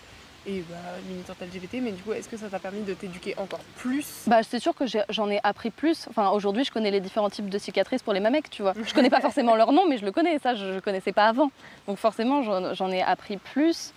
[0.47, 0.75] et bah,
[1.07, 4.23] militante LGBT, mais du coup, est-ce que ça t'a permis de t'éduquer encore plus?
[4.27, 6.07] Bah, c'est sûr que j'en ai appris plus.
[6.09, 8.73] Enfin, aujourd'hui, je connais les différents types de cicatrices pour les mamecs, tu vois.
[8.83, 10.39] Je connais pas forcément leur nom, mais je le connais.
[10.39, 11.51] Ça, je, je connaissais pas avant.
[11.87, 12.41] Donc, forcément,
[12.73, 13.93] j'en ai appris plus.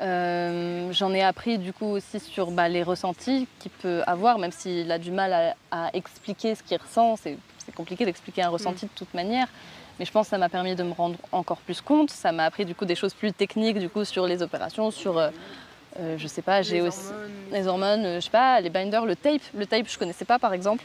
[0.00, 4.50] Euh, j'en ai appris du coup aussi sur bah, les ressentis qu'il peut avoir, même
[4.50, 7.16] s'il a du mal à, à expliquer ce qu'il ressent.
[7.16, 7.38] C'est
[7.76, 9.46] compliqué d'expliquer un ressenti de toute manière.
[9.98, 12.10] Mais je pense que ça m'a permis de me rendre encore plus compte.
[12.10, 15.18] Ça m'a appris du coup des choses plus techniques du coup sur les opérations, sur,
[15.18, 15.30] euh,
[15.98, 19.06] euh, je sais pas, j'ai aussi hormones, les hormones, euh, je sais pas, les binders,
[19.06, 19.42] le tape.
[19.54, 20.84] Le tape, je connaissais pas par exemple.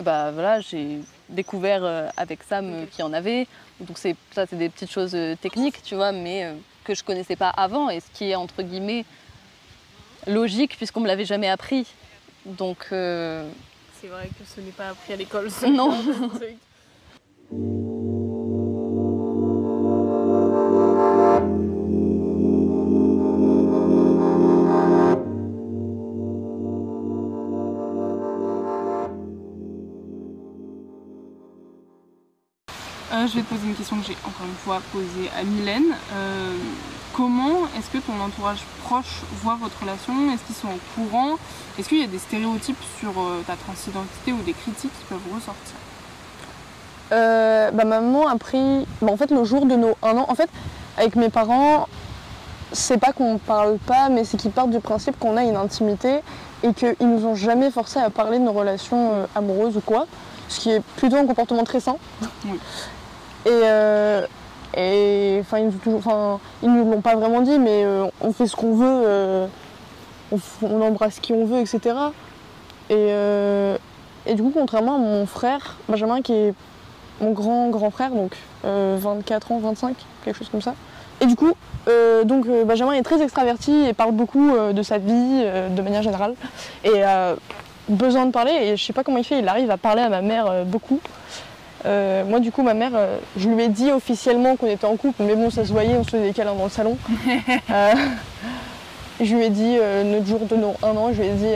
[0.00, 3.46] Bah voilà, j'ai découvert euh, avec Sam qui en avait.
[3.80, 7.50] Donc c'est ça, c'est des petites choses techniques, tu vois, mais que je connaissais pas
[7.50, 9.04] avant et ce qui est entre guillemets
[10.26, 11.86] logique puisqu'on me l'avait jamais appris.
[12.46, 13.48] Donc euh,
[14.00, 15.50] C'est vrai que ce n'est pas appris à l'école.
[15.50, 15.94] ce Non.
[33.20, 35.94] Euh, je vais te poser une question que j'ai encore une fois posée à Mylène.
[36.14, 36.56] Euh,
[37.12, 40.12] comment est-ce que ton entourage proche voit votre relation?
[40.32, 41.36] Est-ce qu'ils sont au courant?
[41.78, 45.34] Est-ce qu'il y a des stéréotypes sur euh, ta transidentité ou des critiques qui peuvent
[45.34, 45.74] ressortir?
[47.10, 48.86] Bah, ma maman a pris.
[49.02, 50.48] bah, en fait, le jour de nos un an, en fait,
[50.96, 51.88] avec mes parents,
[52.72, 56.20] c'est pas qu'on parle pas, mais c'est qu'ils partent du principe qu'on a une intimité
[56.62, 60.06] et qu'ils nous ont jamais forcé à parler de nos relations amoureuses ou quoi.
[60.48, 61.96] Ce qui est plutôt un comportement très sain.
[62.44, 62.58] Oui.
[63.46, 63.50] Et.
[63.50, 64.26] euh,
[64.76, 68.74] et enfin, ils, toujours- nous l'ont pas vraiment dit, mais euh, on fait ce qu'on
[68.74, 69.46] veut, euh,
[70.30, 71.80] on, on embrasse qui on veut, etc.
[72.88, 73.10] Et,
[74.26, 76.54] et du coup, contrairement à mon frère, Benjamin, qui est
[77.20, 80.74] mon grand grand frère, donc euh, 24 ans, 25, quelque chose comme ça.
[81.20, 81.52] Et du coup,
[81.88, 86.34] euh, donc Benjamin est très extraverti et parle beaucoup de sa vie de manière générale
[86.84, 87.34] et a
[87.88, 88.52] besoin de parler.
[88.52, 91.00] Et je sais pas comment il fait, il arrive à parler à ma mère beaucoup.
[91.86, 94.96] Euh, moi, du coup, ma mère, euh, je lui ai dit officiellement qu'on était en
[94.96, 96.96] couple, mais bon, ça se voyait, on se faisait des câlins dans le salon.
[97.70, 97.94] Euh,
[99.20, 101.52] je lui ai dit notre jour de nos un an, je lui ai dit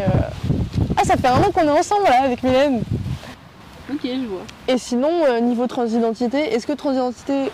[0.97, 2.83] Ah, ça fait un an qu'on est ensemble là avec Mylène.
[3.91, 4.43] Ok, je vois.
[4.69, 7.51] Et sinon, niveau transidentité, est-ce que transidentité.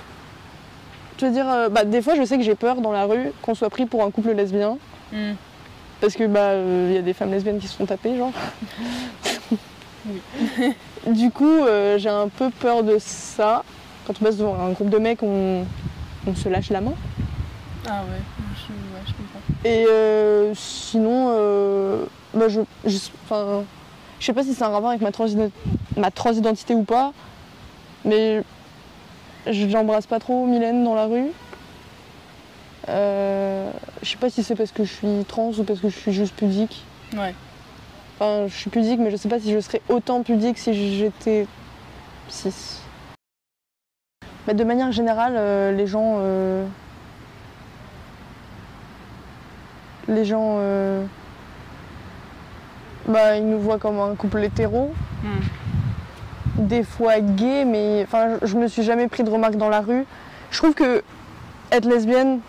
[1.18, 3.54] Je veux dire, bah, des fois, je sais que j'ai peur dans la rue qu'on
[3.54, 4.78] soit pris pour un couple lesbien.
[5.12, 5.34] Hmm.
[6.00, 6.54] Parce que bah
[6.88, 8.32] il y a des femmes lesbiennes qui se font taper, genre.
[11.06, 13.62] du coup, euh, j'ai un peu peur de ça.
[14.06, 15.64] Quand on passe devant un groupe de mecs, on,
[16.26, 16.92] on se lâche la main.
[17.88, 18.20] Ah ouais,
[18.56, 19.40] je, ouais, je comprends.
[19.64, 22.98] Et euh, sinon, euh, bah, je, je,
[24.18, 25.50] je sais pas si c'est un rapport avec ma, transide-
[25.96, 27.12] ma transidentité ou pas,
[28.04, 28.42] mais
[29.46, 31.30] je j'embrasse pas trop Mylène dans la rue.
[32.88, 33.70] Euh,
[34.02, 36.12] je sais pas si c'est parce que je suis trans ou parce que je suis
[36.12, 36.84] juste pudique.
[37.16, 37.34] Ouais.
[38.20, 41.46] Enfin, je suis pudique, mais je sais pas si je serais autant pudique si j'étais
[42.28, 42.82] cis.
[44.46, 46.16] Mais de manière générale, euh, les gens.
[46.18, 46.66] euh,
[50.06, 50.56] les gens.
[50.58, 51.02] euh,
[53.08, 54.92] bah, ils nous voient comme un couple hétéro.
[55.22, 56.62] Hmm.
[56.66, 58.02] Des fois gay, mais.
[58.04, 60.04] Enfin, je me suis jamais pris de remarques dans la rue.
[60.50, 61.02] Je trouve que
[61.72, 62.40] être lesbienne,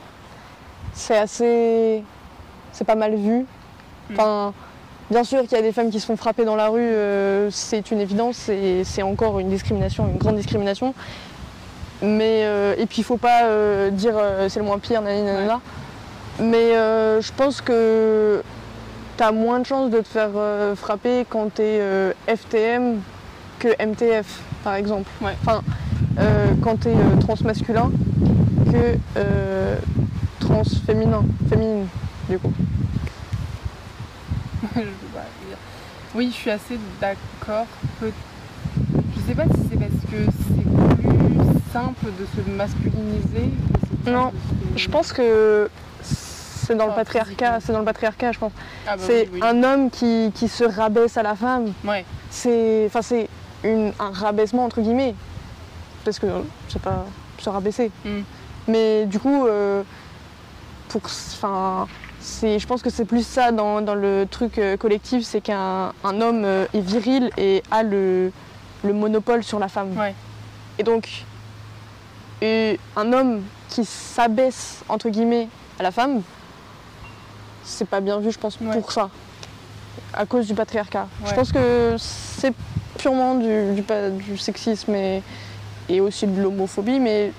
[0.92, 2.04] c'est assez.
[2.74, 3.46] C'est pas mal vu.
[4.12, 4.54] Enfin.
[5.12, 7.50] Bien sûr qu'il y a des femmes qui se font frapper dans la rue, euh,
[7.52, 10.94] c'est une évidence, et c'est encore une discrimination, une grande discrimination.
[12.02, 14.14] Mais euh, et puis il faut pas euh, dire
[14.48, 15.60] c'est le moins pire, nanana.
[16.40, 18.42] Mais je pense que
[19.18, 20.30] tu as moins de chances de te faire
[20.78, 23.02] frapper quand tu es FTM
[23.60, 25.10] que MTF, par exemple.
[25.22, 25.36] Ouais.
[25.46, 25.62] Enfin,
[26.64, 27.92] quand tu es transmasculin
[28.72, 28.96] que
[30.40, 31.88] transféminin, féminine,
[32.30, 32.54] du coup.
[34.76, 35.58] Je dire.
[36.16, 37.66] Oui, je suis assez d'accord.
[38.02, 38.08] Je
[39.28, 43.50] sais pas si c'est parce que c'est plus simple de se masculiniser.
[44.08, 44.32] Non,
[44.74, 45.70] se- Je pense que
[46.02, 48.52] c'est dans le patriarcat, c'est dans le patriarcat, je pense.
[48.88, 49.48] Ah bah c'est oui, oui.
[49.48, 51.74] un homme qui, qui se rabaisse à la femme.
[51.86, 52.06] Ouais.
[52.30, 53.30] C'est, enfin, c'est
[53.64, 55.16] un rabaissement entre guillemets,
[56.04, 56.28] parce que
[56.68, 57.06] c'est pas
[57.38, 57.92] se rabaisser.
[58.06, 58.22] Mm.
[58.68, 59.84] Mais du coup, euh,
[60.90, 61.88] pour, enfin,
[62.22, 66.22] je pense que c'est plus ça dans, dans le truc euh, collectif, c'est qu'un un
[66.22, 68.32] homme euh, est viril et a le,
[68.84, 69.98] le monopole sur la femme.
[69.98, 70.14] Ouais.
[70.78, 71.24] Et donc,
[72.42, 75.48] et un homme qui s'abaisse entre guillemets
[75.80, 76.22] à la femme,
[77.64, 78.72] c'est pas bien vu, je pense, Ouais.
[78.80, 79.10] pour ça,
[80.14, 81.08] à cause du patriarcat.
[81.26, 82.54] Je pense que c'est
[82.98, 83.82] purement du,
[84.24, 85.24] du sexisme et,
[85.90, 87.32] et aussi de l'homophobie, mais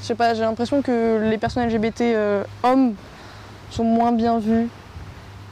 [0.00, 2.94] je sais pas, j'ai l'impression que les personnes LGBT euh, hommes
[3.70, 4.68] sont moins bien vues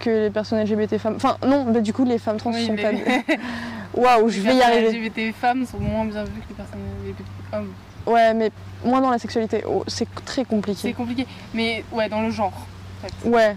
[0.00, 1.16] que les personnes LGBT femmes.
[1.16, 2.90] Enfin, non, bah, du coup, les femmes trans Oui, sont pas.
[3.94, 4.92] Waouh, je vais y arriver.
[4.92, 7.72] Les LGBT femmes sont moins bien vues que les personnes LGBT hommes.
[8.06, 8.50] Ouais, mais
[8.84, 9.64] moins dans la sexualité.
[9.66, 10.92] Oh, c'est très C'est compliqué.
[10.92, 11.26] compliqué.
[11.52, 12.52] Mais ouais, dans le genre.
[13.02, 13.28] En fait.
[13.28, 13.56] Ouais,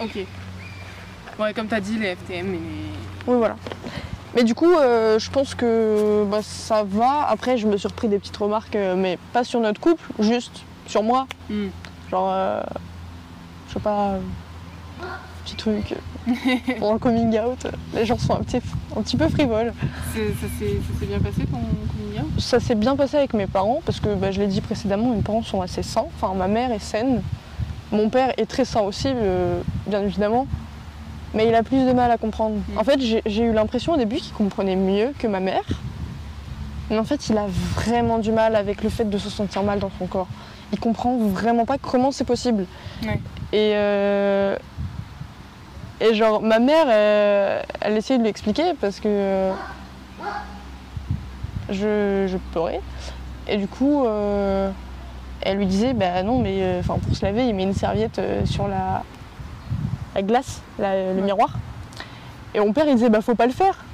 [0.00, 0.18] Ok.
[1.38, 2.58] Ouais, comme t'as dit, les FTM et les.
[3.26, 3.56] oui, voilà.
[4.34, 7.26] Mais du coup, euh, je pense que bah, ça va.
[7.28, 10.62] Après, je me suis repris des petites remarques, euh, mais pas sur notre couple, juste
[10.86, 11.26] sur moi.
[11.50, 11.68] Hmm.
[12.10, 12.62] Genre, euh,
[13.72, 14.18] je sais pas, euh,
[15.44, 15.94] petit truc.
[16.78, 18.60] Pour le coming out, les gens sont un petit,
[18.94, 19.72] un petit peu frivoles.
[20.14, 20.20] Ça
[20.58, 22.40] s'est bien passé ton coming out?
[22.40, 25.22] Ça s'est bien passé avec mes parents parce que bah, je l'ai dit précédemment, mes
[25.22, 26.04] parents sont assez sains.
[26.16, 27.22] Enfin, ma mère est saine.
[27.92, 30.46] Mon père est très sain aussi, euh, bien évidemment.
[31.32, 32.56] Mais il a plus de mal à comprendre.
[32.56, 32.78] Mm.
[32.78, 35.64] En fait, j'ai j'ai eu l'impression au début qu'il comprenait mieux que ma mère.
[36.90, 39.78] Mais en fait, il a vraiment du mal avec le fait de se sentir mal
[39.78, 40.28] dans son corps.
[40.72, 42.66] Il comprend vraiment pas comment c'est possible.
[43.02, 43.18] Ouais.
[43.52, 44.56] Et, euh,
[46.00, 49.52] et genre, ma mère, euh, elle essayait de lui expliquer parce que euh,
[51.70, 52.80] je, je pleurais.
[53.48, 54.70] Et du coup, euh,
[55.42, 58.68] elle lui disait, bah non, mais enfin pour se laver, il met une serviette sur
[58.68, 59.02] la,
[60.14, 61.22] la glace, la- le Ouais.
[61.22, 61.50] miroir.
[62.54, 63.84] Et mon père, il disait, bah faut pas le faire.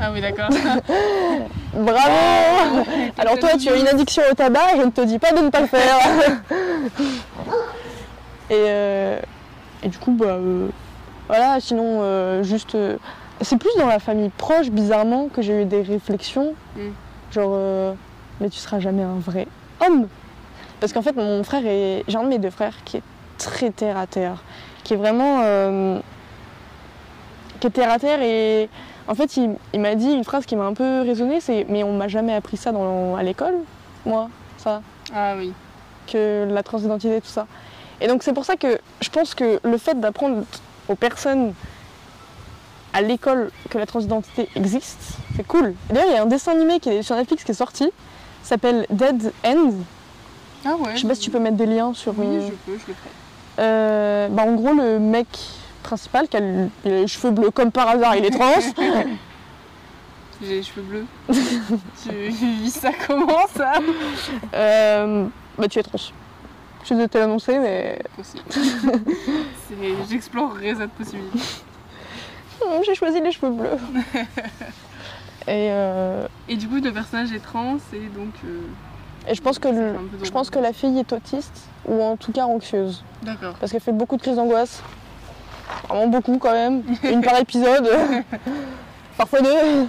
[0.00, 0.48] Ah oui, d'accord.
[1.74, 2.84] Bravo
[3.18, 5.48] Alors toi, tu as une addiction au tabac, je ne te dis pas de ne
[5.50, 5.98] pas le faire.
[8.50, 9.20] et, euh,
[9.82, 10.68] et du coup, bah, euh,
[11.28, 12.76] voilà, sinon, euh, juste...
[13.40, 16.54] c'est plus dans la famille proche, bizarrement, que j'ai eu des réflexions.
[16.76, 16.80] Mm.
[17.32, 17.94] Genre,
[18.40, 19.46] mais tu seras jamais un vrai
[19.86, 20.08] homme.
[20.80, 22.04] Parce qu'en fait, mon frère est...
[22.08, 23.02] J'ai un de mes deux frères qui est
[23.36, 24.42] très terre à terre.
[24.84, 25.40] Qui est vraiment...
[25.42, 25.98] euh,
[27.60, 28.68] qui est terre à terre et...
[29.08, 31.82] En fait, il, il m'a dit une phrase qui m'a un peu résonné, c'est mais
[31.82, 33.54] on m'a jamais appris ça dans, à l'école,
[34.04, 34.82] moi, ça,
[35.14, 35.54] Ah oui.
[36.06, 37.46] que la transidentité, tout ça.
[38.00, 40.44] Et donc c'est pour ça que je pense que le fait d'apprendre
[40.88, 41.52] aux personnes
[42.92, 45.74] à l'école que la transidentité existe, c'est cool.
[45.90, 47.90] D'ailleurs, il y a un dessin animé qui est sur Netflix qui est sorti,
[48.42, 49.72] s'appelle Dead End.
[50.64, 50.90] Ah ouais.
[50.96, 52.14] Je sais pas si tu peux mettre des liens sur.
[52.18, 53.10] Oui, euh, je peux, je le ferai.
[53.60, 55.26] euh, bah, en gros, le mec
[55.82, 58.54] principal qui a le- il a les cheveux bleus comme par hasard, il est trans.
[60.42, 61.06] J'ai les cheveux bleus.
[62.02, 63.72] tu vis ça comment ça?
[64.54, 65.26] Euh,
[65.58, 65.98] bah tu es trans.
[66.84, 67.98] Je de te l'annoncer, mais
[70.08, 71.38] J'explorerai cette possibilité.
[72.64, 73.76] Hum, j'ai choisi les cheveux bleus.
[75.46, 78.32] et, euh, Et du coup, le personnage est trans et donc.
[78.44, 78.60] euh,
[79.28, 82.32] et je pense que le- je pense que la fille est autiste ou en tout
[82.32, 83.54] cas anxieuse D'accord.
[83.60, 84.82] parce qu'elle fait beaucoup de crises d'angoisse.
[85.88, 87.90] Vraiment beaucoup quand même, une par épisode,
[89.18, 89.86] parfois deux.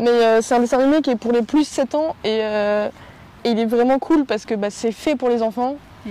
[0.00, 2.88] Mais euh, c'est un dessin animé qui est pour les plus 7 ans et, euh,
[3.48, 5.76] et il est vraiment cool parce que bah, c'est fait pour les enfants.
[6.06, 6.10] Mm.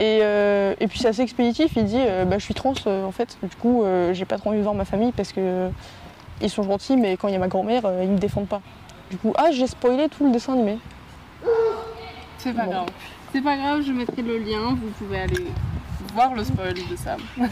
[0.00, 3.04] Et, euh, et puis c'est assez expéditif, il dit euh, bah, je suis trans euh,
[3.04, 5.68] en fait, du coup j'ai pas trop envie de voir ma famille parce que
[6.40, 8.60] ils sont gentils mais quand il y a ma grand-mère ils me défendent pas.
[9.10, 10.78] Du coup, ah j'ai spoilé tout le dessin animé.
[12.36, 12.70] C'est pas Bon.
[12.70, 12.86] grave.
[13.32, 15.46] C'est pas grave, je mettrai le lien, vous pouvez aller
[16.14, 17.16] voir le spoil de ça.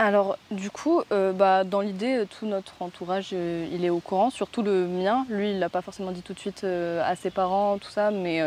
[0.00, 3.98] Alors, du coup, euh, bah, dans l'idée, euh, tout notre entourage, euh, il est au
[4.00, 5.26] courant, surtout le mien.
[5.28, 8.10] Lui, il l'a pas forcément dit tout de suite euh, à ses parents, tout ça,
[8.10, 8.40] mais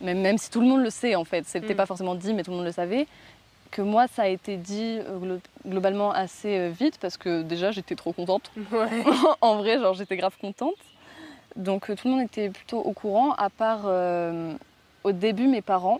[0.00, 1.76] même, même si tout le monde le sait, en fait, c'était Mm.
[1.76, 3.08] pas forcément dit, mais tout le monde le savait,
[3.72, 8.12] que moi, ça a été dit glo- globalement assez vite, parce que déjà, j'étais trop
[8.12, 8.52] contente.
[8.70, 8.86] Ouais.
[9.40, 10.76] en vrai, genre, j'étais grave contente.
[11.56, 13.86] Donc, tout le monde était plutôt au courant, à part
[15.02, 15.98] au début mes parents,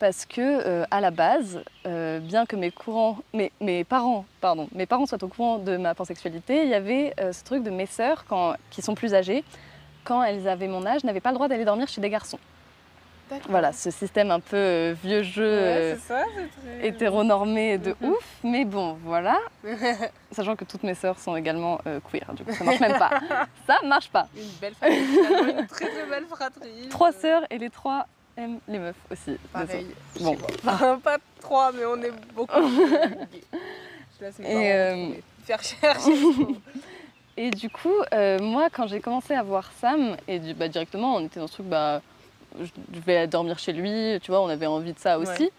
[0.00, 4.66] parce que euh, à la base, euh, bien que mes, courants, mes, mes parents, pardon,
[4.74, 7.70] mes parents soient au courant de ma pansexualité, il y avait euh, ce truc de
[7.70, 9.44] mes sœurs, quand, qui sont plus âgées,
[10.02, 12.38] quand elles avaient mon âge, n'avaient pas le droit d'aller dormir chez des garçons.
[13.48, 15.60] Voilà, ce système un peu vieux jeu.
[15.62, 16.88] Ouais, ça, très.
[16.88, 18.10] hétéronormé de Mhm.
[18.10, 19.38] ouf, mais bon, voilà.
[20.32, 21.78] Sachant que toutes mes sœurs sont également
[22.10, 23.10] queer, du coup ça marche même pas.
[23.68, 24.26] Ça marche pas.
[24.34, 24.96] Une belle fratrie,
[25.60, 26.88] une très très belle fratrie.
[26.88, 29.36] Trois sœurs et les trois aime les meufs aussi.
[29.52, 29.86] Pareil.
[30.20, 30.36] Bon.
[30.66, 32.52] Enfin, pas trois, mais on est beaucoup.
[34.18, 35.08] Je laisse mes Et, euh,
[35.44, 36.12] faire chercher.
[37.36, 41.14] Et du coup, euh, moi, quand j'ai commencé à voir Sam, et du- bah, directement,
[41.16, 42.02] on était dans ce truc, bah,
[42.60, 45.44] je vais dormir chez lui, tu vois, on avait envie de ça aussi.
[45.44, 45.52] Ouais.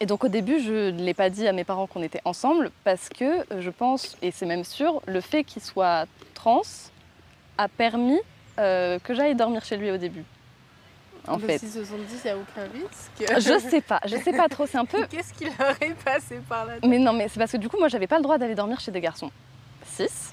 [0.00, 2.72] Et donc au début, je ne l'ai pas dit à mes parents qu'on était ensemble,
[2.82, 6.62] parce que euh, je pense, et c'est même sûr, le fait qu'il soit trans
[7.56, 8.18] a permis
[8.58, 10.24] euh, que j'aille dormir chez lui au début.
[11.26, 11.58] En Le fait.
[11.58, 13.40] 670, il n'y a aucun risque.
[13.40, 16.38] Je sais pas, je sais pas trop, c'est un peu Qu'est-ce qui leur est passé
[16.48, 18.36] par tête Mais non, mais c'est parce que du coup, moi, j'avais pas le droit
[18.38, 19.30] d'aller dormir chez des garçons.
[19.86, 20.32] 6.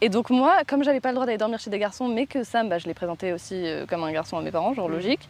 [0.00, 2.42] Et donc, moi, comme j'avais pas le droit d'aller dormir chez des garçons, mais que
[2.44, 4.94] Sam, bah, je l'ai présenté aussi euh, comme un garçon à mes parents, genre Mhm.
[4.94, 5.28] logique.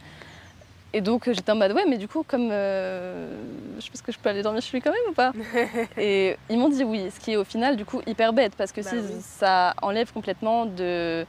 [0.92, 2.48] Et donc, euh, j'étais en mode, ouais, mais du coup, comme.
[2.50, 3.28] euh,
[3.78, 5.32] je pense que je peux aller dormir chez lui quand même ou pas?
[5.98, 8.72] Et ils m'ont dit oui, ce qui est au final, du coup, hyper bête, parce
[8.72, 9.20] que Bah si oui.
[9.20, 11.26] ça enlève complètement de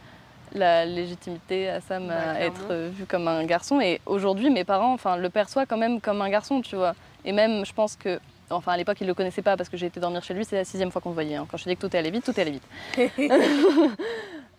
[0.53, 2.55] la légitimité à Sam Bah, à clairement.
[2.55, 3.79] être vu comme un garçon.
[3.81, 6.93] Et aujourd'hui, mes parents enfin, le perçoivent quand même comme un garçon, tu vois.
[7.25, 8.19] Et même, je pense que.
[8.49, 10.55] Enfin, à l'époque, ils le connaissaient pas parce que j'ai été dormir chez lui, c'est
[10.55, 11.35] la sixième fois qu'on le voyait.
[11.35, 11.45] hein.
[11.51, 12.63] Quand je te dis que tout est allé vite, tout est allé vite.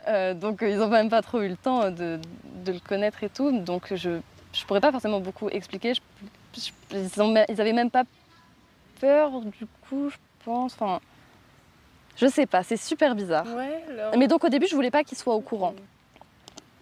[0.06, 2.18] Euh, donc, euh, ils n'ont même pas trop eu le temps de,
[2.64, 3.50] de le connaître et tout.
[3.60, 4.20] Donc, je ne
[4.66, 5.92] pourrais pas forcément beaucoup expliquer.
[5.94, 6.00] Je-
[6.56, 8.04] je- ils, ont, ils avaient même pas
[9.00, 10.16] peur, du coup, je
[10.46, 10.72] pense.
[10.74, 11.00] Enfin,
[12.18, 13.46] je sais pas, c'est super bizarre.
[13.56, 14.16] Ouais, alors.
[14.18, 15.74] Mais donc, au début, je voulais pas qu'il soit au courant.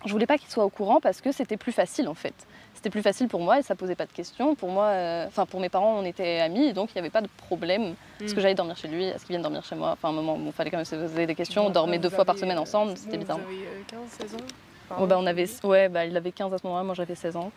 [0.05, 2.35] Je voulais pas qu'il soit au courant parce que c'était plus facile en fait.
[2.75, 4.55] C'était plus facile pour moi et ça posait pas de questions.
[4.55, 7.11] Pour moi, euh, enfin pour mes parents, on était amis et donc il n'y avait
[7.11, 7.95] pas de problème.
[8.21, 8.43] Est-ce que Mm.
[8.43, 9.93] j'allais dormir chez lui Est-ce qu'il vienne dormir chez moi?
[9.93, 11.63] Enfin, à un moment, il fallait quand même se poser des questions.
[11.65, 13.39] Bon, on dormait deux fois par semaine euh, ensemble, c'était bon, bizarre.
[13.39, 14.97] Vous avez euh, 15, 16 ans?
[15.01, 17.35] Oh, bah, on avait, ouais, bah, il avait 15 à ce moment-là, moi j'avais 16
[17.37, 17.51] ans.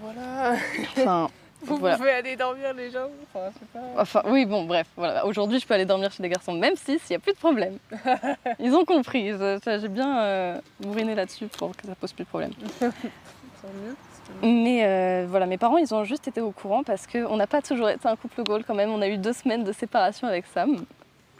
[0.00, 0.54] Voilà.
[0.96, 1.28] Enfin,
[1.64, 1.96] Vous voilà.
[1.96, 3.08] pouvez aller dormir les gens.
[3.32, 3.80] Enfin, pas.
[4.00, 5.24] Enfin, oui, bon, bref, voilà.
[5.26, 7.38] Aujourd'hui, je peux aller dormir chez des garçons, même si, s'il n'y a plus de
[7.38, 7.78] problème.
[8.58, 9.32] Ils ont compris.
[9.64, 12.52] J'ai bien euh, bourriné là-dessus pour que ça pose plus de problème.
[12.80, 13.94] Mieux.
[14.42, 17.62] Mais euh, voilà, mes parents, ils ont juste été au courant parce qu'on n'a pas
[17.62, 18.90] toujours été un couple goal quand même.
[18.90, 20.84] On a eu deux semaines de séparation avec Sam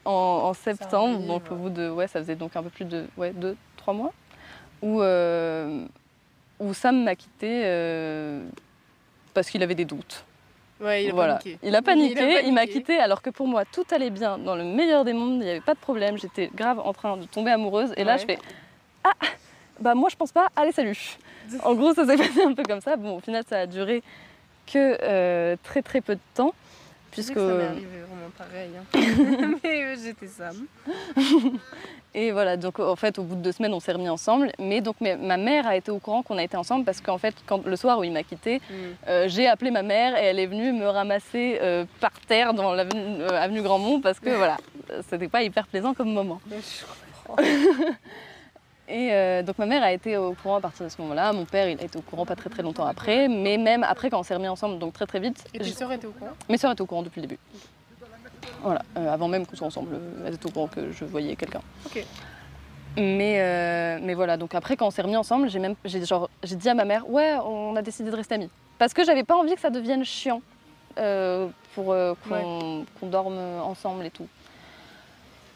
[0.04, 1.14] en, en septembre.
[1.16, 3.56] arrive, donc au bout de, ouais, ça faisait donc un peu plus de, ouais, deux,
[3.76, 4.12] trois mois.
[4.82, 5.84] Où, euh,
[6.60, 8.44] où Sam m'a quitté euh,
[9.34, 10.24] parce qu'il avait des doutes.
[10.80, 11.34] Ouais, il a voilà.
[11.36, 11.58] paniqué.
[11.62, 14.64] Il a paniqué, il, m'a quitté alors que pour moi tout allait bien, dans le
[14.64, 17.52] meilleur des mondes, il n'y avait pas de problème, j'étais grave en train de tomber
[17.52, 18.38] amoureuse et là je fais
[19.04, 19.12] Ah!
[19.80, 21.18] Bah moi je pense pas, allez salut.
[21.64, 24.02] En gros ça s'est passé un peu comme ça, bon au final ça a duré
[24.66, 26.54] que euh, très très peu de temps
[27.12, 28.70] puisque que ça m'est arrivé vraiment pareil.
[28.76, 29.56] hein.
[29.64, 30.66] Mais euh, j'étais Sam.
[32.14, 34.82] et voilà donc en fait au bout de deux semaines on s'est remis ensemble mais
[34.82, 37.34] donc mais ma mère a été au courant qu'on a été ensemble parce qu'en fait
[37.46, 38.60] quand le soir où il m'a quitté
[39.08, 42.74] Euh, j'ai appelé ma mère et elle est venue me ramasser euh, par terre dans
[42.74, 44.56] l'avenue avenue Grandmont parce que voilà,
[45.08, 46.40] c'était pas hyper plaisant comme moment.
[46.50, 46.84] Je
[47.26, 47.42] comprends.
[48.92, 51.46] Et euh, donc ma mère a été au courant à partir de ce moment-là, mon
[51.46, 54.20] père il a été au courant pas très très longtemps après, mais même après quand
[54.20, 56.32] on s'est remis ensemble, donc très très vite, Et tes j- sœurs étaient au courant?
[56.50, 57.40] Mes soeurs étaient au courant depuis le début.
[58.60, 61.34] Voilà, euh, avant même qu'on soit ensemble, euh, elles étaient au courant que je voyais
[61.36, 61.62] quelqu'un.
[61.86, 62.04] Ok.
[62.98, 66.28] Mais, euh, mais voilà, donc après quand on s'est remis ensemble, j'ai même j'ai genre
[66.42, 69.24] j'ai dit à ma mère ouais on a décidé de rester amis parce que j'avais
[69.24, 70.42] pas envie que ça devienne chiant
[71.74, 71.94] pour
[72.28, 74.28] qu'on dorme ensemble et tout.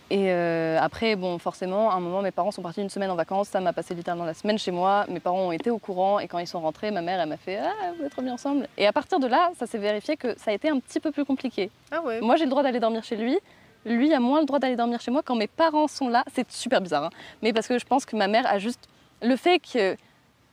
[0.08, 3.16] Et euh, après bon forcément à un moment mes parents sont partis une semaine en
[3.16, 6.20] vacances, ça m'a passé littéralement la semaine chez moi, mes parents ont été au courant
[6.20, 8.68] et quand ils sont rentrés ma mère elle m'a fait ah vous êtes remis ensemble
[8.78, 11.10] et à partir de là ça s'est vérifié que ça a été un petit peu
[11.10, 11.70] plus compliqué.
[11.90, 12.20] Ah ouais.
[12.20, 13.36] Moi, j'ai le droit d'aller dormir chez lui.
[13.84, 16.24] Lui a moins le droit d'aller dormir chez moi quand mes parents sont là.
[16.34, 17.04] C'est super bizarre.
[17.04, 17.10] hein.
[17.42, 18.88] Mais parce que je pense que ma mère a juste.
[19.22, 19.96] Le fait que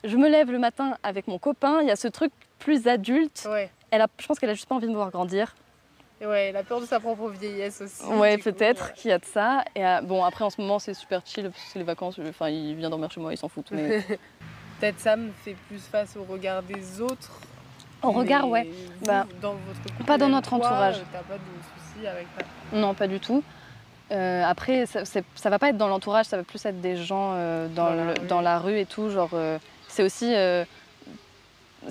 [0.03, 3.47] je me lève le matin avec mon copain, il y a ce truc plus adulte.
[3.49, 3.69] Ouais.
[3.91, 5.55] Elle a, je pense qu'elle a juste pas envie de me voir grandir.
[6.23, 8.05] Et ouais, la peur de sa propre vieillesse aussi.
[8.05, 9.65] Ouais, peut-être qu'il y a de ça.
[9.75, 12.17] Et euh, bon, après, en ce moment, c'est super chill parce que c'est les vacances.
[12.29, 13.65] Enfin, il vient dormir chez moi, il s'en fout.
[13.71, 14.01] Mais...
[14.79, 17.41] Peut-être Sam fait plus face au regard des autres.
[18.01, 18.63] Au regard, ouais.
[19.01, 20.99] vous, Bah, dans votre couple, pas dans notre toi, entourage.
[20.99, 21.39] euh, T'as pas de
[21.93, 22.45] soucis avec ça?
[22.77, 23.43] Non, pas du tout.
[24.11, 27.33] Euh, après, ça, ça va pas être dans l'entourage, ça va plus être des gens
[27.35, 29.09] euh, dans, Dans la le- dans la rue et tout.
[29.09, 29.29] Genre,
[29.89, 30.33] c'est aussi,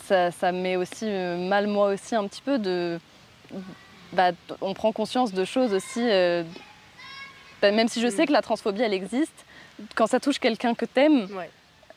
[0.04, 2.98] ça, ça met aussi mal moi aussi un petit peu de,
[4.12, 6.00] bah, on prend conscience de choses aussi.
[6.02, 6.44] euh,
[7.60, 8.26] bah, même si je sais Mm.
[8.26, 9.44] que la transphobie elle existe,
[9.94, 11.48] quand ça touche quelqu'un que t'aimes, Ouais.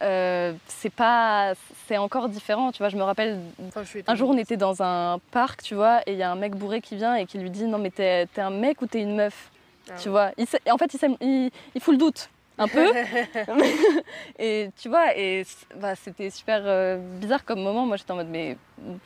[0.04, 1.54] euh, c'est pas,
[1.88, 2.72] c'est encore différent.
[2.72, 5.64] Tu vois, je me rappelle Enfin, je suis un jour, on était dans un parc,
[5.64, 7.66] tu vois, et il y a un mec bourré qui vient et qui lui dit
[7.66, 9.50] Non, mais t'es un mec ou t'es une meuf?
[9.90, 10.12] Ah Tu ouais.
[10.12, 12.86] vois il, en fait, il, il, il fout le doute un peu.
[14.40, 15.46] et tu vois, et
[15.80, 17.86] bah, c'était super euh, bizarre comme moment.
[17.86, 18.58] Moi, j'étais en mode Mais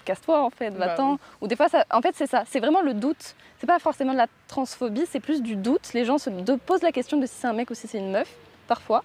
[0.05, 1.17] casse-toi, en fait, Bah va-t'en.
[1.41, 2.43] Ou des fois, ça, en fait, c'est ça.
[2.47, 3.35] C'est vraiment le doute.
[3.59, 5.93] C'est pas forcément de la transphobie, c'est plus du doute.
[5.93, 6.29] Les gens se
[6.65, 8.29] posent la question de si c'est un mec ou si c'est une meuf.
[8.67, 9.03] parfois.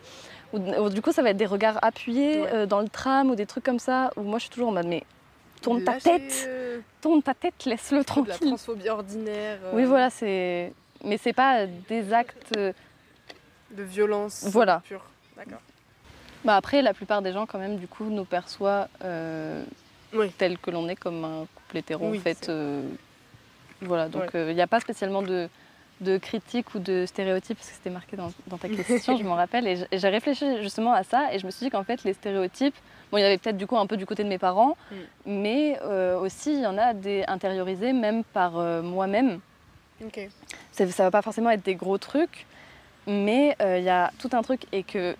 [0.52, 2.48] Du coup, ça va être des regards appuyés Ouais.
[2.52, 4.10] euh, dans le tram ou des trucs comme ça.
[4.16, 5.02] Où moi, je suis toujours en mode, mais
[5.62, 6.48] tourne ta tête,
[7.00, 8.36] tourne ta tête, laisse-le de la tranquille.
[8.48, 9.58] transphobie ordinaire.
[9.64, 10.72] euh, Oui, voilà, c'est.
[11.02, 12.56] Mais c'est pas des actes.
[13.74, 14.82] Euh, De violence Voilà.
[14.84, 15.02] pure.
[15.36, 15.60] D'accord.
[16.44, 19.64] Bah après, la plupart des gens, quand même, du coup, nous perçoivent euh,
[20.12, 20.30] Oui.
[20.36, 22.48] tel que l'on est comme un couple hétéro, Oui, en fait.
[22.48, 22.82] euh,
[23.80, 24.50] voilà, donc Ouais.
[24.50, 25.48] il n'y a pas spécialement de,
[26.02, 29.34] de critique ou de stéréotypes, parce que c'était marqué dans, dans ta question, je m'en
[29.36, 29.66] rappelle.
[29.66, 32.76] Et j'ai réfléchi justement à ça, et je me suis dit qu'en fait, les stéréotypes,
[33.10, 34.94] bon, il y avait peut-être du coup un peu du côté de mes parents, Mm.
[35.26, 39.40] mais euh, aussi, il y en a des intériorisés, même par euh, moi-même.
[40.72, 42.44] Ça, ça va pas forcément être des gros trucs,
[43.06, 45.16] mais euh, il y a tout un truc et que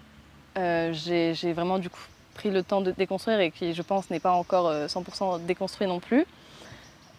[0.57, 2.01] euh, j'ai vraiment du coup
[2.35, 5.87] pris le temps de déconstruire et qui, je pense, n'est pas encore euh, 100% déconstruit
[5.87, 6.26] non plus.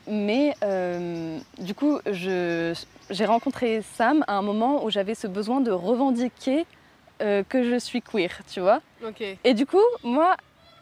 [0.07, 5.71] Mais euh, du coup, j'ai rencontré Sam à un moment où j'avais ce besoin de
[5.71, 6.65] revendiquer
[7.21, 8.81] euh, que je suis queer, tu vois.
[9.43, 10.35] Et du coup, moi,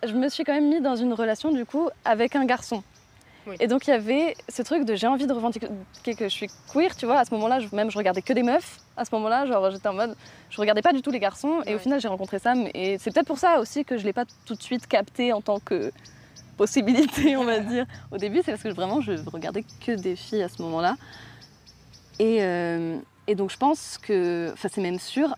[0.05, 2.83] je me suis quand même mis dans une relation du coup avec un garçon.
[3.45, 3.55] Oui.
[3.59, 5.67] Et donc il y avait ce truc de j'ai envie de revendiquer
[6.05, 7.19] que je suis queer, tu vois.
[7.19, 8.79] À ce moment-là, même je regardais que des meufs.
[8.95, 10.15] À ce moment-là, genre j'étais en mode,
[10.49, 11.61] je regardais pas du tout les garçons.
[11.65, 12.67] Et au final, j'ai rencontré Sam.
[12.73, 15.41] Et c'est peut-être pour ça aussi que je l'ai pas tout de suite capté en
[15.41, 15.91] tant que
[16.57, 17.85] possibilité, on va dire.
[18.11, 20.95] Au début, c'est parce que vraiment je regardais que des filles à ce moment-là.
[22.19, 25.35] Et, euh, et donc je pense que, enfin c'est même sûr,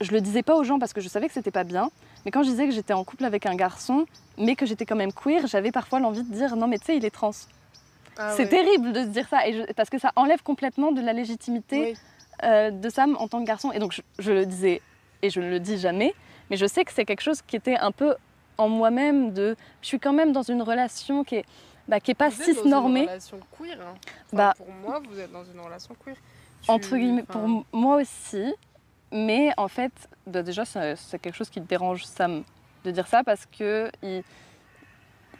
[0.00, 1.90] je le disais pas aux gens parce que je savais que c'était pas bien.
[2.24, 4.06] Mais quand je disais que j'étais en couple avec un garçon,
[4.36, 6.96] mais que j'étais quand même queer, j'avais parfois l'envie de dire non mais tu sais
[6.96, 7.30] il est trans.
[8.18, 11.00] Ah c'est terrible de se dire ça et je- parce que ça enlève complètement de
[11.00, 11.96] la légitimité Oui.
[12.44, 13.70] euh, de Sam en tant que garçon.
[13.72, 14.82] Et donc je, je le disais
[15.22, 16.14] et je ne le dis jamais,
[16.50, 18.14] mais je sais que c'est quelque chose qui était un peu
[18.56, 21.44] en moi-même de je suis quand même dans une relation qui est
[21.86, 23.00] bah, qui est pas Vous êtes dans cis normée.
[23.02, 23.78] une relation queer.
[23.80, 23.94] hein.
[24.26, 26.16] Enfin, Bah- pour moi, vous êtes dans une relation queer.
[26.62, 28.52] Tu- entre guillemets, pour enfin, moi aussi.
[29.12, 29.92] Mais en fait,
[30.26, 32.42] bah déjà, c'est quelque chose qui dérange Sam
[32.84, 34.22] de dire ça parce que il,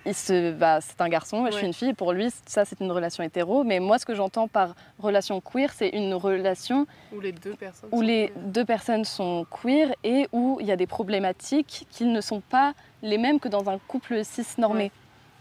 [0.07, 1.91] il se, bah, c'est un garçon et je suis une fille.
[1.91, 3.65] Et pour lui, ça, c'est une relation hétéro.
[3.65, 7.91] Mais moi, ce que j'entends par relation queer, c'est une relation Où les deux personnes.
[7.93, 8.43] où sont les queer.
[8.47, 12.73] deux personnes sont queer et où il y a des problématiques qui ne sont pas
[13.03, 14.91] les mêmes que dans un couple cis-normé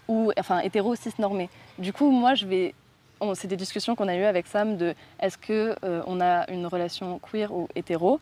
[0.09, 1.49] ou enfin hétéro cis-normé.
[1.80, 2.73] Du coup, moi, je vais
[3.34, 6.65] c'est des discussions qu'on a eues avec Sam de est-ce que euh, on a une
[6.68, 8.20] relation queer ou hétéro?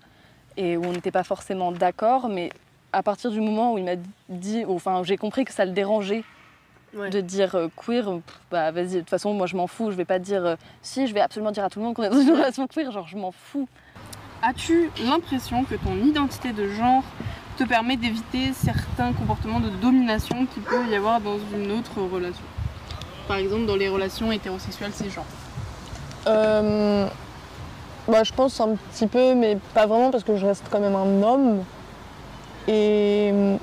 [0.57, 2.49] Et où on n'était pas forcément d'accord, mais
[2.93, 3.95] à partir du moment où il m'a
[4.29, 6.23] dit, enfin, j'ai compris que ça le dérangeait
[6.93, 7.09] Ouais.
[7.09, 9.97] de dire euh, queer, pff, bah vas-y, de toute façon, moi je m'en fous, je
[9.97, 12.09] vais pas dire euh, si, je vais absolument dire à tout le monde qu'on est
[12.09, 13.67] dans une relation queer, genre je m'en fous.
[14.41, 17.03] As-tu l'impression que ton identité de genre
[17.57, 22.43] te permet d'éviter certains comportements de domination qu'il peut y avoir dans une autre relation?
[23.27, 25.25] Par exemple dans les relations hétérosexuelles cisgenres.
[26.27, 27.07] Euh,
[28.07, 30.95] bah, je pense un petit peu, mais pas vraiment parce que je reste quand même
[30.95, 31.63] un homme.
[32.67, 33.57] Et euh,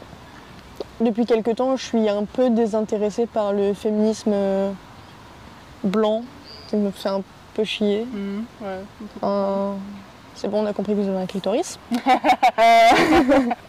[1.00, 4.70] depuis quelque temps, je suis un peu désintéressée par le féminisme euh,
[5.84, 6.22] blanc
[6.68, 7.22] qui me fait un
[7.54, 8.06] peu chier.
[8.60, 8.68] Ouais,
[9.20, 9.74] Enfin,
[10.34, 11.78] c'est bon, on a compris que vous avez un clitoris.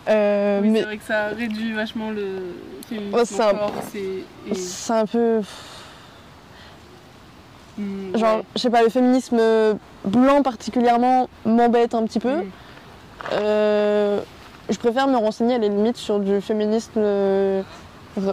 [0.09, 2.55] Euh, oui, mais c'est vrai que ça réduit vachement le
[2.89, 5.41] féminisme Ouais, un- c'est un peu.
[7.77, 8.43] Mm, Genre, ouais.
[8.55, 9.73] je sais pas, le féminisme euh,
[10.05, 12.35] blanc particulièrement m'embête un petit peu.
[12.37, 12.43] Mm.
[13.33, 14.19] Euh,
[14.69, 17.61] je préfère me renseigner à la limite sur du féminisme, euh,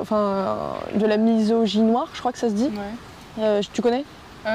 [0.00, 0.56] enfin,
[0.94, 2.64] de la misogynie noire, je crois que ça se dit.
[3.38, 3.42] Ouais.
[3.44, 4.04] Euh, tu connais?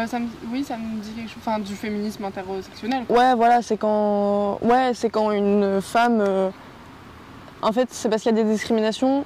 [0.07, 1.37] Ça me- oui, ça me dit quelque chose.
[1.45, 3.03] Enfin, du féminisme intersectionnel.
[3.07, 6.23] Ouais, voilà, c'est quand, ouais, c'est quand une femme,
[7.61, 9.25] en fait, c'est parce qu'il y a des discriminations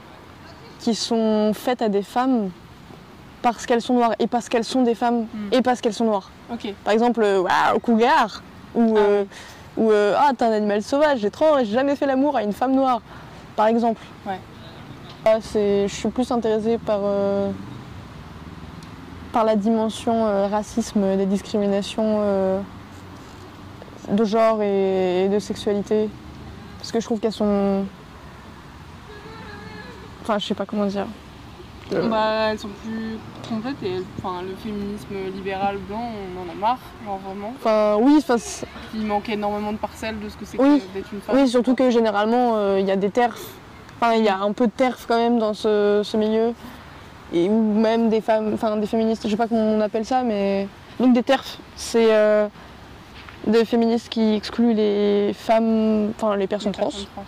[0.79, 2.49] qui sont faites à des femmes
[3.41, 5.53] parce qu'elles sont noires et parce qu'elles sont des femmes Mm.
[5.53, 6.29] et parce qu'elles sont noires.
[6.83, 8.41] Par exemple, waouh, cougar
[8.75, 9.23] ou Ah euh,
[9.77, 12.53] ou euh, ah t'es un animal sauvage, j'ai trop, j'ai jamais fait l'amour à une
[12.53, 13.01] femme noire,
[13.55, 14.01] par exemple.
[14.25, 14.39] Ouais.
[15.25, 17.51] Ah, c'est, je suis plus intéressée par euh,
[19.31, 22.61] par la dimension euh, racisme, des discriminations
[24.09, 26.09] de genre et, et de sexualité,
[26.79, 27.85] parce que je trouve qu'elles sont,
[30.23, 31.05] enfin je sais pas comment dire.
[31.93, 33.17] Euh, Bah, elles sont plus
[33.49, 36.03] complètes et enfin, le féminisme libéral blanc,
[36.37, 37.53] on en a marre, genre vraiment.
[37.57, 38.35] Enfin oui, enfin,
[38.93, 40.81] Il manque énormément de parcelles de ce que c'est Oui.
[40.81, 41.35] que d'être une femme.
[41.37, 43.39] Oui, surtout que généralement, euh, il y a des terfs.
[43.99, 46.53] Enfin, il y a un peu de terf quand même dans ce, ce milieu.
[47.33, 50.23] Et, ou même des femmes, enfin des féministes, je sais pas comment on appelle ça,
[50.23, 50.67] mais.
[50.99, 52.47] Donc des terfs, c'est euh,
[53.47, 56.85] des féministes qui excluent les femmes, enfin les personnes Les trans.
[56.87, 57.23] personnes trans.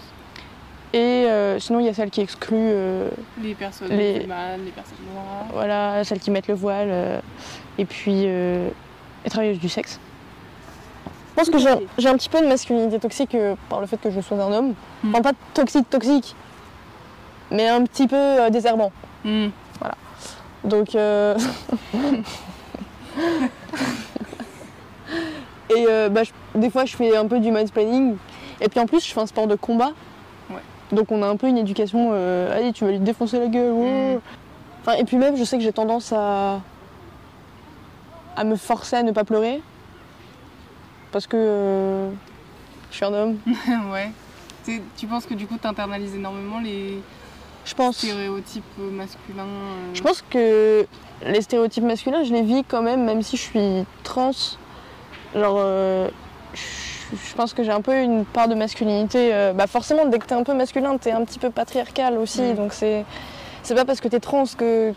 [0.93, 3.09] Et euh, sinon, il y a celles qui excluent, euh,
[3.41, 5.45] Les personnes Les- musulmanes, les personnes noires.
[5.53, 6.87] voilà, celles qui mettent le voile.
[6.89, 7.19] euh,
[7.77, 9.99] et puis, les travailleuses du sexe.
[11.29, 13.35] Je pense que j'ai j'ai un petit peu de masculinité toxique
[13.69, 14.73] par le fait que je sois un homme.
[15.03, 15.09] Mm.
[15.15, 16.35] Enfin, pas toxique, toxique,
[17.51, 18.91] mais un petit peu désherbant.
[19.23, 19.47] Hmm.
[20.65, 20.93] Donc.
[20.95, 21.37] euh,
[25.75, 28.17] Et bah, je- des fois, je fais un peu du mansplaining.
[28.59, 29.91] Et puis en plus, je fais un sport de combat.
[30.91, 32.11] Donc on a un peu une éducation.
[32.13, 33.71] euh, Allez, tu vas lui défoncer la gueule.
[33.71, 34.15] ouais.
[34.15, 34.21] Mm.
[34.81, 36.59] Enfin, et puis même, je sais que j'ai tendance à.
[38.35, 39.61] à me forcer à ne pas pleurer.
[41.11, 41.37] Parce que.
[41.37, 42.09] euh,
[42.89, 43.37] je suis un homme.
[43.91, 44.11] ouais.
[44.65, 46.99] Tu- penses que du coup, tu internalises énormément les
[47.65, 47.97] Je pense.
[47.97, 50.85] stéréotypes euh, masculins euh, Je pense que
[51.25, 54.31] les stéréotypes masculins, je les vis quand même, même si je suis trans.
[55.33, 55.57] Genre,
[56.53, 56.59] je
[57.13, 59.33] je pense que j'ai un peu une part de masculinité.
[59.33, 62.41] euh, bah forcément, dès que t'es un peu masculin, t'es un petit peu patriarcal aussi.
[62.41, 62.55] Mm.
[62.55, 63.05] Donc c'est
[63.63, 64.93] c'est pas parce que t'es trans que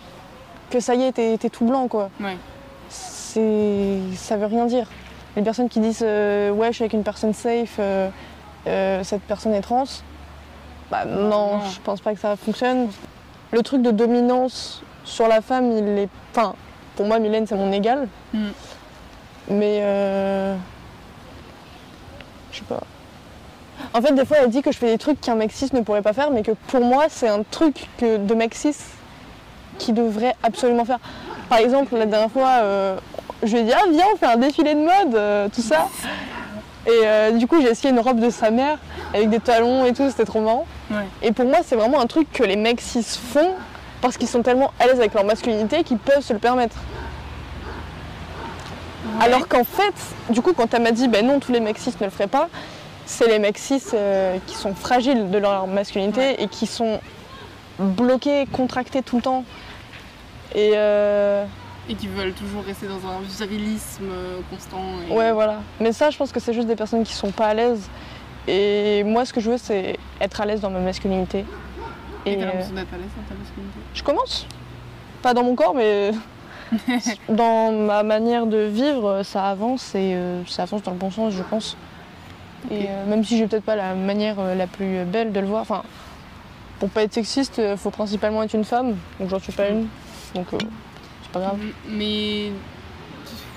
[0.71, 2.11] que ça y est, t'es t'es tout blanc quoi.
[2.21, 2.37] Ouais.
[2.89, 4.87] C'est ça veut rien dire.
[5.37, 8.09] Les personnes qui disent euh, ouais, je suis avec une personne safe, euh,
[8.67, 9.85] euh, cette personne est trans.
[10.91, 11.61] Bah non, non.
[11.71, 12.89] je pense pas que ça fonctionne.
[13.51, 16.09] Le truc de dominance sur la femme, il est.
[16.33, 16.55] Enfin,
[16.97, 18.09] pour moi, Mylène, c'est mon égal.
[18.33, 18.49] Mm.
[19.51, 20.57] Mais.
[22.55, 22.81] Je sais pas.
[23.93, 25.81] En fait, des fois, elle dit que je fais des trucs qu'un mec cis ne
[25.81, 28.77] pourrait pas faire, mais que pour moi, c'est un truc que de mec cis
[29.79, 31.01] qui devrait absolument faire.
[31.49, 32.97] Par exemple, la dernière fois, euh,
[33.43, 35.89] je lui ai dit Ah, viens, on fait un défilé de mode, euh, tout ça.
[36.87, 38.79] Et euh, du coup, j'ai essayé une robe de sa mère
[39.13, 40.67] avec des talons et tout, c'était trop marrant.
[40.91, 41.07] Ouais.
[41.23, 43.53] Et pour moi, c'est vraiment un truc que les mecs cis font
[44.01, 46.77] parce qu'ils sont tellement à l'aise avec leur masculinité qu'ils peuvent se le permettre.
[49.15, 49.25] Ouais.
[49.25, 49.95] Alors qu'en fait,
[50.31, 52.27] du coup, quand elle m'a dit ben non, tous les mecs cis ne le feraient
[52.27, 52.49] pas,
[53.07, 56.37] c'est les mecs cis euh, qui sont fragiles de leur masculinité Ouais.
[56.43, 57.01] et qui sont
[57.79, 59.45] bloqués, contractés tout le temps.
[60.55, 61.45] Et euh,
[61.89, 64.81] Et qui veulent toujours rester dans un virilisme euh, constant.
[65.09, 65.61] et- ouais, voilà.
[65.81, 67.89] Mais ça, je pense que c'est juste des personnes qui sont pas à l'aise.
[68.47, 71.45] Et moi, ce que je veux, c'est être à l'aise dans ma masculinité.
[72.27, 73.79] Et Et t'as l'impression d'être à l'aise dans ta masculinité?
[73.95, 74.47] je commence.
[75.23, 76.12] Pas dans mon corps, mais
[77.29, 81.33] dans ma manière de vivre, ça avance et euh, ça avance dans le bon sens,
[81.33, 81.77] je pense.
[82.71, 85.47] Et euh, même si j'ai peut-être pas la manière euh, la plus belle de le
[85.47, 85.83] voir, enfin,
[86.79, 89.87] pour pas être sexiste, il faut principalement être une femme, donc j'en suis pas une,
[90.35, 91.59] donc c'est pas grave.
[91.89, 92.51] Mais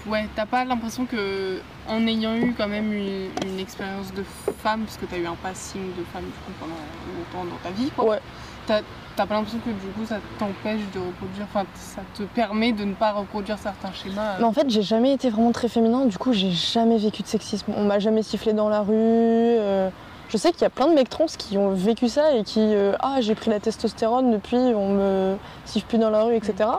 [0.07, 4.23] ouais, t'as pas l'impression que en ayant eu quand même une, une expérience de
[4.61, 6.75] femme, parce que t'as eu un passing de femme du coup pendant
[7.17, 8.05] longtemps dans ta vie, quoi.
[8.05, 8.19] Ouais.
[8.67, 8.81] T'as
[9.17, 12.85] t'as pas l'impression que du coup ça t'empêche de reproduire, enfin ça te permet de
[12.85, 14.37] ne pas reproduire certains schémas.
[14.39, 17.27] Mais en fait, j'ai jamais été vraiment très féminin, du coup, j'ai jamais vécu de
[17.27, 17.73] sexisme.
[17.75, 18.93] On m'a jamais sifflé dans la rue.
[18.95, 19.89] euh,
[20.29, 22.59] Je sais qu'il y a plein de mecs trans qui ont vécu ça et qui,
[22.61, 26.69] euh, ah, j'ai pris la testostérone depuis, on me siffle plus dans la rue, etc.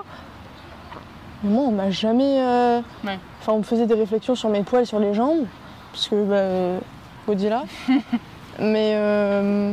[1.42, 2.40] Mais moi, on m'a jamais.
[2.40, 3.18] euh, Ouais.
[3.40, 5.44] Enfin, on me faisait des réflexions sur mes poils, sur les jambes,
[5.92, 6.78] parce que, bah, euh,
[7.26, 7.64] Godzilla.
[8.60, 9.72] Mais, euh,